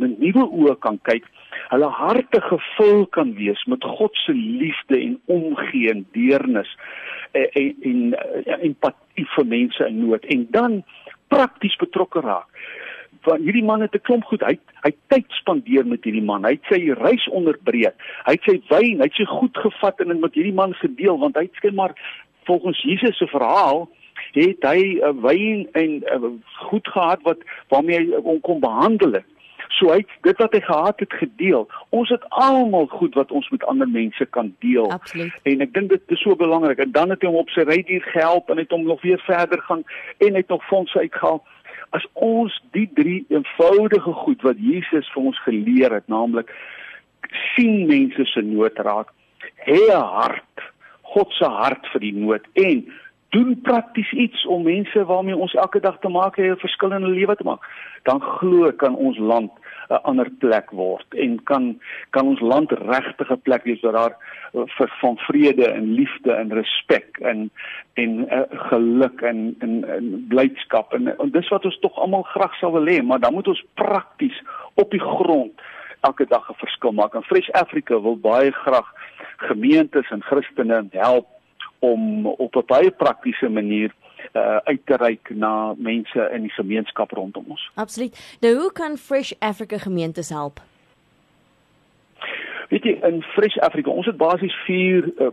met 0.00 0.18
nuwe 0.22 0.46
oë 0.48 0.78
kan 0.84 1.00
kyk 1.08 1.28
hulle 1.72 1.90
harte 1.92 2.40
gevul 2.44 3.06
kan 3.16 3.34
wees 3.38 3.60
met 3.66 3.84
God 3.84 4.16
se 4.24 4.34
liefde 4.36 4.98
en 4.98 5.18
omgee 5.26 5.92
en 5.92 6.06
deernis 6.16 6.70
en 6.76 7.50
en, 7.52 7.74
en 7.82 8.60
empatie 8.60 9.26
vir 9.34 9.46
mense 9.46 9.86
in 9.86 10.00
nood. 10.00 10.24
En 10.32 10.46
dan 10.50 10.82
prakties 11.28 11.76
betrokke 11.76 12.20
raak 12.24 12.46
want 13.26 13.44
hierdie 13.44 13.64
man 13.64 13.80
het 13.80 13.94
'n 13.94 14.06
klomp 14.08 14.24
goed 14.24 14.42
hy 14.46 14.58
hy 14.84 14.92
tyd 15.12 15.26
spandeer 15.40 15.86
met 15.86 16.04
hierdie 16.04 16.24
man 16.30 16.44
hy 16.44 16.56
het 16.56 16.70
sy 16.70 16.80
reis 16.92 17.28
onderbreek 17.28 17.94
hy 18.26 18.32
het 18.32 18.44
sy 18.48 18.56
wyn 18.68 18.98
hy 19.02 19.08
het 19.10 19.20
sy 19.20 19.24
goed 19.24 19.56
gevat 19.56 20.00
en 20.00 20.08
dit 20.08 20.20
met 20.20 20.34
hierdie 20.34 20.58
man 20.60 20.74
gedeel 20.74 21.18
want 21.18 21.36
hy 21.36 21.42
het 21.48 21.54
skien 21.54 21.74
maar 21.74 21.94
volgens 22.44 22.82
Jesus 22.82 23.18
se 23.18 23.26
verhaal 23.26 23.88
het 24.32 24.62
hy 24.62 24.80
'n 24.98 25.02
uh, 25.02 25.14
wyn 25.22 25.68
en 25.72 25.90
uh, 26.04 26.30
goed 26.68 26.88
gehad 26.88 27.22
wat 27.22 27.38
waarmee 27.68 27.98
hy 27.98 28.22
hom 28.22 28.40
kon 28.40 28.60
behandel 28.60 29.12
het 29.12 29.28
So 29.78 29.92
hy 29.92 30.04
dit 30.26 30.38
wat 30.40 30.54
hy 30.56 30.60
gehad 30.64 31.00
het 31.00 31.12
gedeel. 31.20 31.68
Ons 31.94 32.08
het 32.08 32.24
almal 32.28 32.86
goed 32.86 33.14
wat 33.18 33.30
ons 33.30 33.48
met 33.52 33.64
ander 33.70 33.88
mense 33.88 34.26
kan 34.34 34.54
deel. 34.64 34.90
Absoluut. 34.92 35.34
En 35.42 35.60
ek 35.60 35.74
dink 35.76 35.92
dit 35.92 36.14
is 36.16 36.22
so 36.24 36.36
belangrik. 36.36 36.80
En 36.82 36.92
dan 36.92 37.12
het 37.12 37.22
hy 37.22 37.30
hom 37.30 37.40
op 37.42 37.52
sy 37.54 37.66
rydier 37.68 38.02
gehelp 38.14 38.50
en 38.50 38.62
het 38.62 38.72
hom 38.74 38.86
nog 38.88 39.02
weer 39.04 39.20
verder 39.26 39.62
gaan 39.68 39.84
en 40.24 40.40
het 40.40 40.48
nog 40.48 40.66
fondse 40.66 40.98
uitgehaal. 40.98 41.42
As 41.90 42.04
ons 42.12 42.54
die 42.76 42.88
drie 42.94 43.24
eenvoudige 43.28 44.12
goed 44.12 44.42
wat 44.42 44.60
Jesus 44.60 45.08
vir 45.14 45.22
ons 45.22 45.38
geleer 45.46 45.92
het, 45.92 46.08
naamlik 46.08 46.52
sien 47.54 47.86
mense 47.88 48.24
se 48.24 48.40
nood 48.40 48.78
raak, 48.78 49.12
hê 49.66 49.80
'n 49.88 50.02
hart, 50.16 50.64
God 51.02 51.32
se 51.32 51.44
hart 51.44 51.86
vir 51.92 52.00
die 52.00 52.12
nood 52.12 52.44
en 52.54 52.84
doen 53.30 53.60
prakties 53.62 54.12
iets 54.12 54.46
om 54.46 54.62
mense 54.64 55.04
waarmee 55.04 55.36
ons 55.36 55.54
elke 55.54 55.80
dag 55.80 55.98
te 56.00 56.08
maak 56.08 56.36
het 56.36 56.56
'n 56.56 56.60
verskil 56.60 56.92
in 56.92 57.02
hulle 57.02 57.14
lewe 57.14 57.36
te 57.36 57.44
maak, 57.44 57.62
dan 58.02 58.20
glo 58.20 58.72
kan 58.72 58.94
ons 58.94 59.18
land 59.18 59.52
'n 59.90 60.02
ander 60.02 60.30
plek 60.38 60.70
word 60.70 61.14
en 61.14 61.42
kan 61.44 61.80
kan 62.10 62.26
ons 62.26 62.40
land 62.40 62.72
regtig 62.72 63.30
'n 63.30 63.40
plek 63.42 63.64
wees 63.64 63.80
waar 63.80 63.92
daar 63.92 64.16
uh, 64.54 64.62
vir 64.76 64.90
van 65.00 65.16
vrede 65.16 65.68
en 65.68 65.92
liefde 65.92 66.32
en 66.32 66.52
respek 66.52 67.18
en 67.20 67.50
en 67.94 68.12
uh, 68.32 68.42
geluk 68.70 69.20
en 69.20 69.56
en, 69.58 69.84
en 69.88 70.24
blydskap 70.28 70.92
en, 70.92 71.18
en 71.18 71.30
dis 71.30 71.48
wat 71.48 71.64
ons 71.64 71.78
tog 71.78 71.98
almal 71.98 72.22
graag 72.22 72.54
sou 72.58 72.72
wil 72.72 72.86
hê, 72.86 73.02
maar 73.02 73.20
dan 73.20 73.34
moet 73.34 73.48
ons 73.48 73.64
prakties 73.74 74.42
op 74.74 74.90
die 74.90 75.00
grond 75.02 75.52
elke 76.00 76.26
dag 76.28 76.50
'n 76.50 76.62
verskil 76.64 76.92
maak. 76.92 77.14
En 77.14 77.22
Fresh 77.22 77.50
Africa 77.50 78.00
wil 78.00 78.18
baie 78.18 78.52
graag 78.52 78.88
gemeentes 79.36 80.10
en 80.10 80.22
Christene 80.22 80.86
help 80.90 81.26
om 81.78 82.26
op 82.26 82.56
'n 82.56 82.66
baie 82.66 82.90
praktiese 82.90 83.48
manier 83.48 83.92
uh, 84.32 84.56
uit 84.56 84.80
te 84.84 84.96
reik 84.96 85.30
na 85.34 85.74
mense 85.76 86.30
in 86.34 86.46
die 86.46 86.54
gemeenskap 86.56 87.10
rondom 87.10 87.44
ons. 87.48 87.70
Absoluut. 87.74 88.18
Nou 88.40 88.54
hoe 88.54 88.72
kan 88.72 88.96
Fresh 88.96 89.32
Africa 89.38 89.78
gemeentes 89.78 90.28
help? 90.28 90.60
Weet 92.68 92.84
jy 92.84 92.98
in 93.08 93.22
Fresh 93.32 93.56
Africa, 93.64 93.90
ons 93.90 94.06
het 94.06 94.16
basies 94.20 94.54
4 94.66 95.06
uh, 95.08 95.30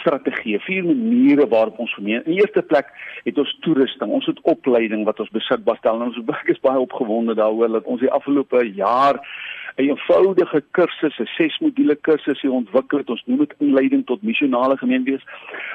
strategieë, 0.00 0.60
vier 0.64 0.86
maniere 0.86 1.48
waarop 1.50 1.78
ons 1.82 1.94
gemeen. 1.94 2.22
In 2.24 2.32
die 2.32 2.40
eerste 2.40 2.62
plek 2.62 2.90
het 3.24 3.38
ons 3.38 3.54
toerusting, 3.64 4.12
ons 4.14 4.26
het 4.30 4.40
opleiding 4.48 5.04
wat 5.08 5.20
ons 5.20 5.32
beskikbaar 5.34 5.80
stel 5.80 5.98
en 5.98 6.10
ons 6.10 6.20
is 6.54 6.62
baie 6.64 6.80
opgewonde 6.80 7.34
daaroor 7.38 7.78
dat 7.78 7.88
ons 7.90 8.00
die 8.00 8.12
afgelope 8.14 8.62
jaar 8.78 9.20
'n 9.78 9.84
eenvoudige 9.84 10.62
kursus, 10.70 11.18
'n 11.18 11.28
6 11.36 11.58
module 11.58 11.96
kursus 11.96 12.40
hier 12.40 12.52
ontwikkel 12.52 12.98
het. 12.98 13.10
Ons 13.10 13.22
noem 13.26 13.38
dit 13.38 13.54
inleiding 13.58 14.06
tot 14.06 14.22
missionale 14.22 14.76
gemeenwees 14.76 15.24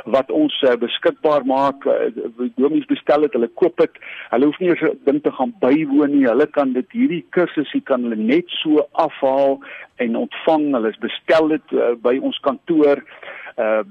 wat 0.05 0.31
ons 0.31 0.62
uh, 0.62 0.75
beskikbaar 0.75 1.45
maak. 1.45 1.86
Uh, 1.86 2.12
Domies 2.55 2.86
bestel 2.86 3.22
dit, 3.22 3.33
hulle 3.33 3.48
koop 3.62 3.77
dit. 3.77 4.01
Hulle 4.29 4.50
hoef 4.50 4.60
nie 4.60 4.74
eers 4.74 4.83
ding 5.07 5.22
te 5.24 5.31
gaan 5.31 5.55
bywoon 5.63 6.12
nie. 6.17 6.27
Hulle 6.27 6.48
kan 6.48 6.74
dit 6.74 6.91
hierdie 6.91 7.24
kursusie 7.29 7.81
kan 7.81 8.03
hulle 8.03 8.19
net 8.19 8.51
so 8.60 8.83
afhaal 8.91 9.63
en 10.03 10.19
ontvang. 10.25 10.67
Hulle 10.75 10.93
bestel 11.00 11.55
dit 11.55 11.77
uh, 11.79 11.95
by 12.03 12.17
ons 12.19 12.43
kantoor 12.43 13.03
uh 13.53 13.83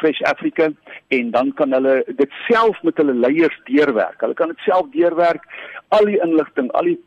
Fresh 0.00 0.22
Africa 0.24 0.70
en 1.12 1.30
dan 1.30 1.50
kan 1.52 1.72
hulle 1.76 1.98
dit 2.16 2.30
self 2.48 2.78
met 2.82 2.96
hulle 2.96 3.14
leiers 3.14 3.58
deurwerk. 3.68 4.20
Hulle 4.24 4.34
kan 4.34 4.48
dit 4.48 4.62
self 4.66 4.88
deurwerk. 4.90 5.44
Al 5.88 6.08
die 6.08 6.20
inligting, 6.24 6.70
al 6.72 6.88
die 6.88 7.00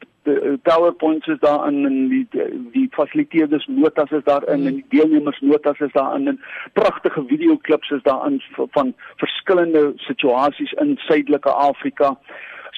PowerPoints 0.61 1.27
is 1.27 1.39
daarin 1.39 1.85
en 1.85 2.07
die 2.09 2.27
die 2.71 2.87
fasiliteerders 2.91 3.67
notas 3.67 4.11
is 4.11 4.23
daarin 4.23 4.61
mm. 4.61 4.67
en 4.67 4.73
die 4.73 4.85
deelnemers 4.89 5.39
notas 5.41 5.79
is 5.79 5.91
daarin 5.91 6.27
en 6.27 6.41
pragtige 6.73 7.23
videoklips 7.27 7.89
is 7.89 8.03
daarin 8.03 8.41
van 8.77 8.93
verskillende 9.15 9.93
situasies 9.95 10.71
in 10.71 10.97
Suidelike 10.97 11.49
Afrika. 11.49 12.17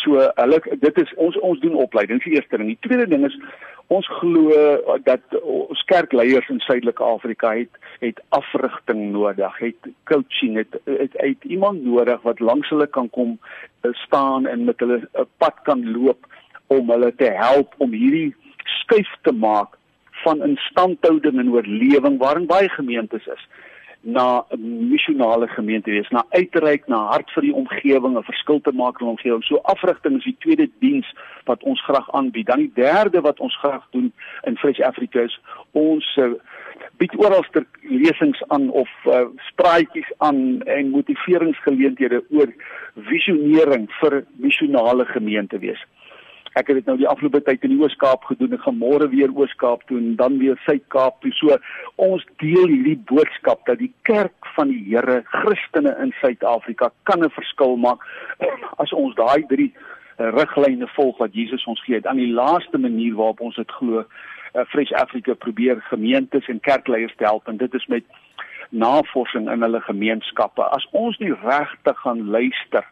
So 0.04 0.20
hulle 0.36 0.60
dit 0.80 1.02
is 1.02 1.14
ons 1.16 1.40
ons 1.40 1.60
doen 1.60 1.76
opleiding. 1.76 2.24
Die 2.24 2.36
eerste 2.36 2.58
ding. 2.58 2.76
Die 2.76 2.88
tweede 2.88 3.08
ding 3.08 3.26
is 3.26 3.40
ons 3.88 4.08
glo 4.20 4.52
dat 5.08 5.38
ons 5.42 5.84
kerkleiers 5.88 6.50
in 6.52 6.60
Suidelike 6.60 7.04
Afrika 7.04 7.54
het 7.56 7.80
het 8.02 8.20
afrigting 8.36 9.12
nodig, 9.12 9.58
het 9.58 9.92
coaching, 10.12 10.58
het 10.60 10.76
het, 10.84 11.16
het 11.24 11.44
iemand 11.44 11.84
nodig 11.84 12.22
wat 12.22 12.40
langs 12.40 12.70
hulle 12.70 12.88
kan 12.88 13.10
kom 13.10 13.38
eh, 13.82 13.94
staan 14.06 14.46
en 14.46 14.66
met 14.66 14.80
hulle 14.80 15.00
'n 15.14 15.30
pad 15.38 15.56
kan 15.64 15.92
loop 15.92 16.28
om 16.68 16.90
hulle 16.90 17.12
te 17.16 17.32
help 17.32 17.74
om 17.78 17.92
hierdie 17.92 18.36
skuif 18.82 19.10
te 19.22 19.32
maak 19.32 19.78
van 20.24 20.44
instandhouding 20.44 21.40
en 21.40 21.52
oorlewing 21.54 22.18
waarin 22.20 22.50
baie 22.50 22.70
gemeentes 22.70 23.28
is 23.28 23.48
na 24.02 24.46
'n 24.50 24.90
missionale 24.90 25.48
gemeente 25.48 25.92
wees, 25.92 26.10
na 26.10 26.26
uitreik 26.30 26.88
na 26.88 26.98
hart 27.08 27.32
vir 27.32 27.42
die 27.42 27.54
omgewing, 27.54 28.18
'n 28.18 28.24
verskil 28.24 28.62
te 28.62 28.72
maak 28.72 29.00
in 29.00 29.06
die 29.06 29.16
omgewing. 29.16 29.44
So 29.44 29.60
afrigting 29.64 30.18
is 30.18 30.24
die 30.24 30.38
tweede 30.40 30.70
diens 30.80 31.14
wat 31.46 31.64
ons 31.64 31.82
graag 31.84 32.12
aanbied. 32.12 32.46
Dan 32.46 32.58
die 32.60 32.72
derde 32.74 33.22
wat 33.22 33.40
ons 33.40 33.58
graag 33.58 33.84
doen 33.92 34.14
in 34.44 34.58
Fresh 34.58 34.80
Africa 34.80 35.20
is 35.20 35.40
ons 35.72 36.16
uh, 36.18 36.32
bied 36.98 37.16
oralste 37.18 37.66
lesings 37.82 38.44
aan 38.48 38.70
of 38.70 38.90
uh, 39.06 39.26
spraatjies 39.38 40.12
aan 40.18 40.62
en 40.62 40.90
motiveringsgeleenthede 40.90 42.24
oor 42.30 42.54
visionering 42.96 43.92
vir 44.00 44.24
missionale 44.36 45.06
gemeente 45.06 45.60
wees. 45.60 45.86
Ek 46.58 46.72
het 46.72 46.80
dit 46.80 46.88
nou 46.90 46.96
die 46.98 47.08
afgelope 47.10 47.44
tyd 47.46 47.66
in 47.68 47.76
die 47.76 47.82
Oos-Kaap 47.84 48.24
gedoen 48.26 48.56
en 48.56 48.62
gaan 48.64 48.80
môre 48.82 49.06
weer 49.12 49.30
Oos-Kaap 49.30 49.84
toe 49.86 50.00
en 50.00 50.16
dan 50.18 50.40
weer 50.42 50.58
Suid-Kaap 50.66 51.20
toe. 51.22 51.32
So 51.38 51.58
ons 52.02 52.26
deel 52.42 52.72
hierdie 52.72 52.98
boodskap 53.12 53.62
dat 53.70 53.78
die 53.84 53.92
kerk 54.10 54.50
van 54.56 54.72
die 54.74 54.82
Here, 54.88 55.20
Christene 55.36 55.94
in 56.02 56.14
Suid-Afrika 56.22 56.90
kan 57.10 57.22
'n 57.22 57.30
verskil 57.36 57.78
maak 57.78 58.02
as 58.84 58.94
ons 58.94 59.14
daai 59.16 59.46
drie 59.54 59.70
uh, 60.18 60.32
riglyne 60.34 60.88
volg 60.96 61.22
wat 61.22 61.38
Jesus 61.38 61.66
ons 61.66 61.84
gee. 61.86 62.02
Dan 62.02 62.18
die 62.18 62.34
laaste 62.34 62.78
manier 62.78 63.14
waarop 63.14 63.42
ons 63.42 63.56
dit 63.56 63.72
glo, 63.72 64.02
uh, 64.02 64.66
Fresh 64.74 64.92
Africa 64.92 65.34
probeer 65.34 65.82
gemeentes 65.92 66.48
en 66.48 66.60
kerkleiers 66.60 67.14
help 67.18 67.48
en 67.48 67.58
dit 67.58 67.74
is 67.74 67.86
met 67.86 68.04
navorsing 68.70 69.50
in 69.52 69.62
hulle 69.62 69.82
gemeenskappe. 69.82 70.64
As 70.64 70.88
ons 70.92 71.18
nie 71.18 71.34
regtig 71.44 71.98
gaan 72.02 72.30
luister 72.30 72.86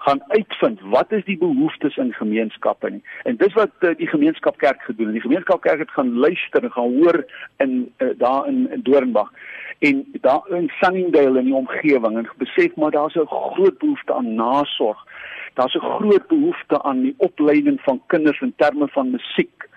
gaan 0.00 0.22
uitvind 0.28 0.80
wat 0.80 1.12
is 1.12 1.24
die 1.24 1.38
behoeftes 1.38 1.96
in 1.96 2.12
gemeenskappe 2.12 2.90
nie. 2.90 3.02
En 3.28 3.36
dis 3.36 3.52
wat 3.52 3.72
uh, 3.80 3.90
die 3.96 4.08
gemeenskap 4.08 4.56
kerk 4.56 4.82
gedoen 4.82 5.06
het. 5.06 5.18
Die 5.18 5.28
gemeenskap 5.28 5.60
kerk 5.60 5.78
het 5.78 5.90
gaan 5.90 6.14
luister 6.18 6.64
en 6.64 6.72
gaan 6.72 6.94
hoor 7.02 7.24
in 7.56 7.92
uh, 7.98 8.08
daar 8.18 8.48
in, 8.48 8.70
in 8.72 8.82
Doornbach 8.82 9.32
en 9.78 10.04
daar 10.20 10.48
in 10.48 10.70
Sunningdale 10.80 11.38
in 11.38 11.44
die 11.44 11.54
omgewing 11.54 12.16
en 12.16 12.28
besef 12.36 12.76
maar 12.76 12.90
daar's 12.90 13.14
'n 13.14 13.26
groot 13.26 13.78
behoefte 13.78 14.14
aan 14.14 14.34
nasorg. 14.34 15.06
Daar's 15.54 15.74
'n 15.74 15.90
groot 15.98 16.26
behoefte 16.26 16.82
aan 16.82 17.00
die 17.00 17.14
opleiding 17.16 17.80
van 17.80 18.02
kinders 18.06 18.40
in 18.40 18.54
terme 18.56 18.88
van 18.88 19.10
musiek. 19.10 19.68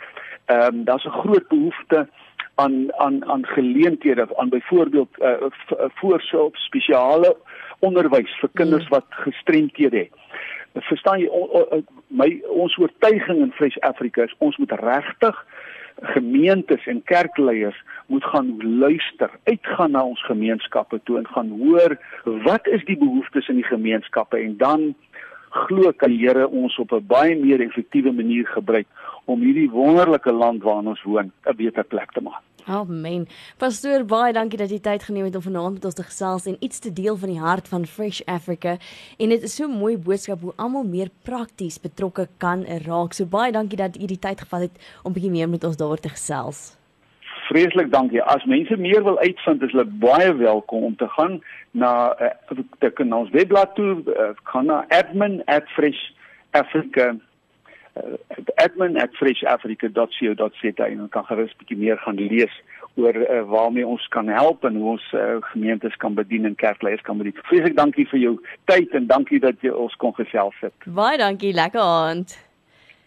Ehm 0.46 0.76
um, 0.76 0.84
daar's 0.84 1.06
'n 1.06 1.20
groot 1.24 1.48
behoefte 1.48 2.08
aan 2.56 2.94
aan 2.98 3.26
aan 3.26 3.46
geleenthede 3.46 4.28
aan 4.38 4.50
byvoorbeeld 4.50 5.10
uh, 5.20 5.34
voorsorg 5.78 6.58
spesiale 6.58 7.38
onderwys 7.80 8.40
vir 8.40 8.50
kinders 8.54 8.84
mm. 8.84 8.90
wat 8.90 9.06
gestremdhede 9.10 9.98
het. 9.98 10.12
Verstaan 10.74 11.20
jy 11.22 11.28
o, 11.30 11.44
o, 11.60 11.82
my 12.08 12.30
ons 12.50 12.78
oortuiging 12.78 13.42
in 13.42 13.54
Fresh 13.58 13.78
Africa 13.86 14.24
is 14.24 14.36
ons 14.38 14.58
moet 14.58 14.72
regtig 14.82 15.46
gemeentes 16.02 16.86
en 16.86 17.04
kerkleiers 17.04 17.78
moet 18.06 18.24
gaan 18.24 18.78
luister, 18.80 19.30
uitgaan 19.44 19.92
na 19.92 20.04
ons 20.06 20.26
gemeenskappe 20.26 21.00
toe 21.04 21.18
en 21.18 21.28
gaan 21.28 21.50
hoor 21.60 21.98
wat 22.48 22.68
is 22.68 22.86
die 22.86 22.98
behoeftes 22.98 23.48
in 23.48 23.62
die 23.62 23.70
gemeenskappe 23.70 24.38
en 24.38 24.58
dan 24.58 24.94
glo 25.54 25.92
kan 25.98 26.10
die 26.14 26.22
Here 26.24 26.48
ons 26.48 26.78
op 26.80 26.92
'n 26.92 27.06
baie 27.08 27.36
meer 27.36 27.62
effektiewe 27.62 28.12
manier 28.12 28.46
gebruik 28.48 28.88
om 29.26 29.42
hierdie 29.42 29.70
wonderlike 29.70 30.32
land 30.32 30.64
waarin 30.64 30.88
ons 30.88 31.04
woon 31.04 31.32
'n 31.46 31.56
beter 31.56 31.84
plek 31.84 32.12
te 32.12 32.22
maak. 32.22 32.42
Amen. 32.66 33.28
Pastoor, 33.58 34.06
baie 34.08 34.34
dankie 34.34 34.58
dat 34.58 34.70
jy 34.72 34.80
tyd 34.80 35.04
geneem 35.04 35.26
het 35.26 35.36
om 35.36 35.42
vanaand 35.42 35.74
met 35.74 35.86
ons 35.86 35.94
te 35.94 36.04
gesels 36.04 36.46
en 36.46 36.56
iets 36.60 36.80
te 36.80 36.94
deel 36.94 37.18
van 37.18 37.30
die 37.30 37.40
hart 37.40 37.68
van 37.68 37.86
Fresh 37.86 38.22
Africa. 38.26 38.78
En 39.20 39.30
dit 39.30 39.44
is 39.44 39.56
so 39.56 39.68
'n 39.68 39.80
mooi 39.80 39.98
boodskap 39.98 40.42
hoe 40.42 40.54
almal 40.56 40.84
meer 40.84 41.10
prakties 41.24 41.80
betrokke 41.80 42.28
kan 42.38 42.64
raak. 42.86 43.14
So 43.14 43.26
baie 43.26 43.52
dankie 43.52 43.78
dat 43.78 43.96
jy 43.96 44.08
die 44.08 44.20
tyd 44.20 44.40
gevat 44.42 44.62
het 44.62 45.00
om 45.04 45.14
bietjie 45.14 45.32
meer 45.32 45.50
met 45.50 45.64
ons 45.64 45.78
daaroor 45.78 46.00
te 46.00 46.10
gesels. 46.10 46.78
Vreeslik 47.50 47.92
dankie. 47.92 48.22
As 48.22 48.46
mense 48.46 48.78
meer 48.78 49.04
wil 49.04 49.20
uitvind, 49.20 49.62
is 49.62 49.72
hulle 49.72 49.86
baie 49.86 50.34
welkom 50.34 50.84
om 50.84 50.96
te 50.96 51.08
gaan 51.08 51.42
na 51.74 52.14
uh, 52.22 52.30
te 52.80 52.90
kan 52.94 53.14
ons 53.14 53.30
webblad 53.34 53.76
toe, 53.76 54.04
uh, 54.06 54.30
gaan 54.50 54.66
na 54.70 54.86
admin@freshafrica 54.94 57.08
uh, 57.14 57.20
admin@freshafrica.co.za 58.66 60.86
en 60.86 60.98
dan 60.98 61.10
kan 61.10 61.26
gerus 61.26 61.56
bietjie 61.58 61.78
meer 61.78 61.98
gaan 62.06 62.16
lees 62.16 62.62
oor 62.96 63.16
uh, 63.16 63.50
waarmee 63.50 63.88
ons 63.88 64.08
kan 64.08 64.28
help 64.28 64.64
en 64.64 64.76
hoe 64.76 64.90
ons 64.96 65.14
uh, 65.18 65.36
gemeentes 65.54 65.96
kan 65.98 66.14
bedien 66.14 66.46
en 66.46 66.56
kerkleiers 66.56 67.02
kan 67.02 67.18
bedien. 67.18 67.38
Vreeslik 67.50 67.78
dankie 67.78 68.08
vir 68.10 68.20
jou 68.20 68.40
tyd 68.70 68.94
en 68.94 69.08
dankie 69.08 69.40
dat 69.42 69.56
jy 69.66 69.74
ons 69.74 69.96
kon 70.02 70.14
gesels 70.18 70.56
het. 70.62 70.74
Baie 70.86 71.18
dankie, 71.18 71.54
lekker 71.54 71.82
aand. 71.82 72.38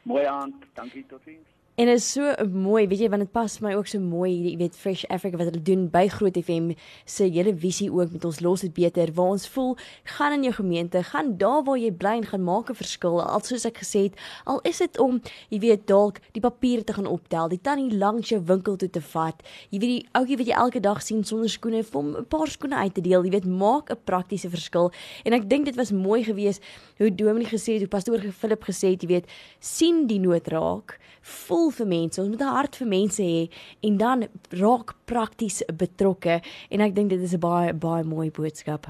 Mooi 0.03 0.25
aand. 0.25 0.55
Dankie 0.75 1.07
totiens. 1.07 1.56
En 1.77 1.89
is 1.89 2.13
so 2.13 2.33
mooi, 2.49 2.87
weet 2.89 3.03
jy, 3.03 3.09
want 3.13 3.21
dit 3.21 3.31
pas 3.37 3.55
my 3.61 3.75
ook 3.77 3.89
so 3.91 4.01
mooi, 4.01 4.31
jy 4.33 4.55
weet 4.57 4.77
Fresh 4.81 5.03
Africa 5.13 5.37
wat 5.37 5.51
hulle 5.51 5.61
doen 5.61 5.83
by 5.93 6.07
Groot 6.09 6.39
FM 6.41 6.71
se 7.05 7.27
hele 7.29 7.53
visie 7.53 7.91
ook 7.93 8.15
met 8.15 8.23
ons 8.25 8.39
los 8.41 8.63
dit 8.65 8.73
beter 8.73 9.13
waar 9.13 9.35
ons 9.35 9.45
voel 9.53 9.75
gaan 10.15 10.39
in 10.39 10.47
jou 10.47 10.55
gemeente, 10.57 11.03
gaan 11.11 11.35
daar 11.37 11.61
waar 11.67 11.77
jy 11.77 11.91
bly 11.93 12.15
en 12.23 12.25
gaan 12.31 12.47
maak 12.47 12.71
'n 12.73 12.79
verskil. 12.81 13.21
Al 13.21 13.45
soos 13.45 13.67
ek 13.69 13.83
gesê 13.85 14.09
het, 14.09 14.15
al 14.47 14.63
is 14.65 14.79
dit 14.79 14.99
om, 14.99 15.21
jy 15.51 15.59
weet, 15.59 15.87
dalk 15.87 16.21
die 16.33 16.41
papiere 16.41 16.85
te 16.85 16.95
gaan 16.95 17.07
optel, 17.07 17.49
die 17.49 17.61
tannie 17.61 17.93
langs 17.93 18.29
jou 18.29 18.41
winkel 18.41 18.77
toe 18.77 18.91
te 18.91 19.01
vat. 19.01 19.43
Jy 19.69 19.79
weet 19.79 19.91
die 19.91 20.09
ouetjie 20.13 20.37
wat 20.37 20.47
jy 20.47 20.55
elke 20.57 20.81
dag 20.81 21.03
sien 21.03 21.25
sonder 21.25 21.51
skoene, 21.51 21.85
vir 21.85 22.01
hom 22.01 22.17
'n 22.17 22.25
paar 22.25 22.49
skoene 22.49 22.77
uit 22.77 22.95
te 22.95 23.03
deel, 23.03 23.23
jy 23.23 23.31
weet, 23.31 23.45
maak 23.45 23.91
'n 23.91 24.01
praktiese 24.05 24.49
verskil. 24.49 24.91
En 25.27 25.33
ek 25.35 25.49
dink 25.51 25.67
dit 25.67 25.77
was 25.77 25.93
mooi 25.93 26.25
geweest 26.25 26.63
hoe 26.97 27.15
Dominee 27.15 27.49
gesê 27.49 27.73
het, 27.77 27.81
hoe 27.85 27.89
pastoor 27.89 28.33
Philip 28.33 28.65
gesê 28.65 28.93
het, 28.93 29.03
jy 29.03 29.09
weet, 29.09 29.27
sien 29.61 30.07
die 30.07 30.19
nood 30.19 30.49
raak, 30.49 30.99
voel 31.27 31.66
gevoel 31.67 31.87
vir 31.87 31.87
mense, 31.87 32.21
ons 32.21 32.29
moet 32.29 32.41
'n 32.41 32.55
hart 32.55 32.77
vir 32.77 32.87
mense 32.87 33.23
hê 33.23 33.51
en 33.83 33.97
dan 33.97 34.29
raak 34.51 34.95
prakties 35.07 35.63
betrokke 35.67 36.41
en 36.71 36.81
ek 36.81 36.95
dink 36.95 37.11
dit 37.11 37.21
is 37.21 37.35
'n 37.35 37.41
baie 37.41 37.73
baie 37.73 38.05
mooi 38.05 38.31
boodskap. 38.31 38.87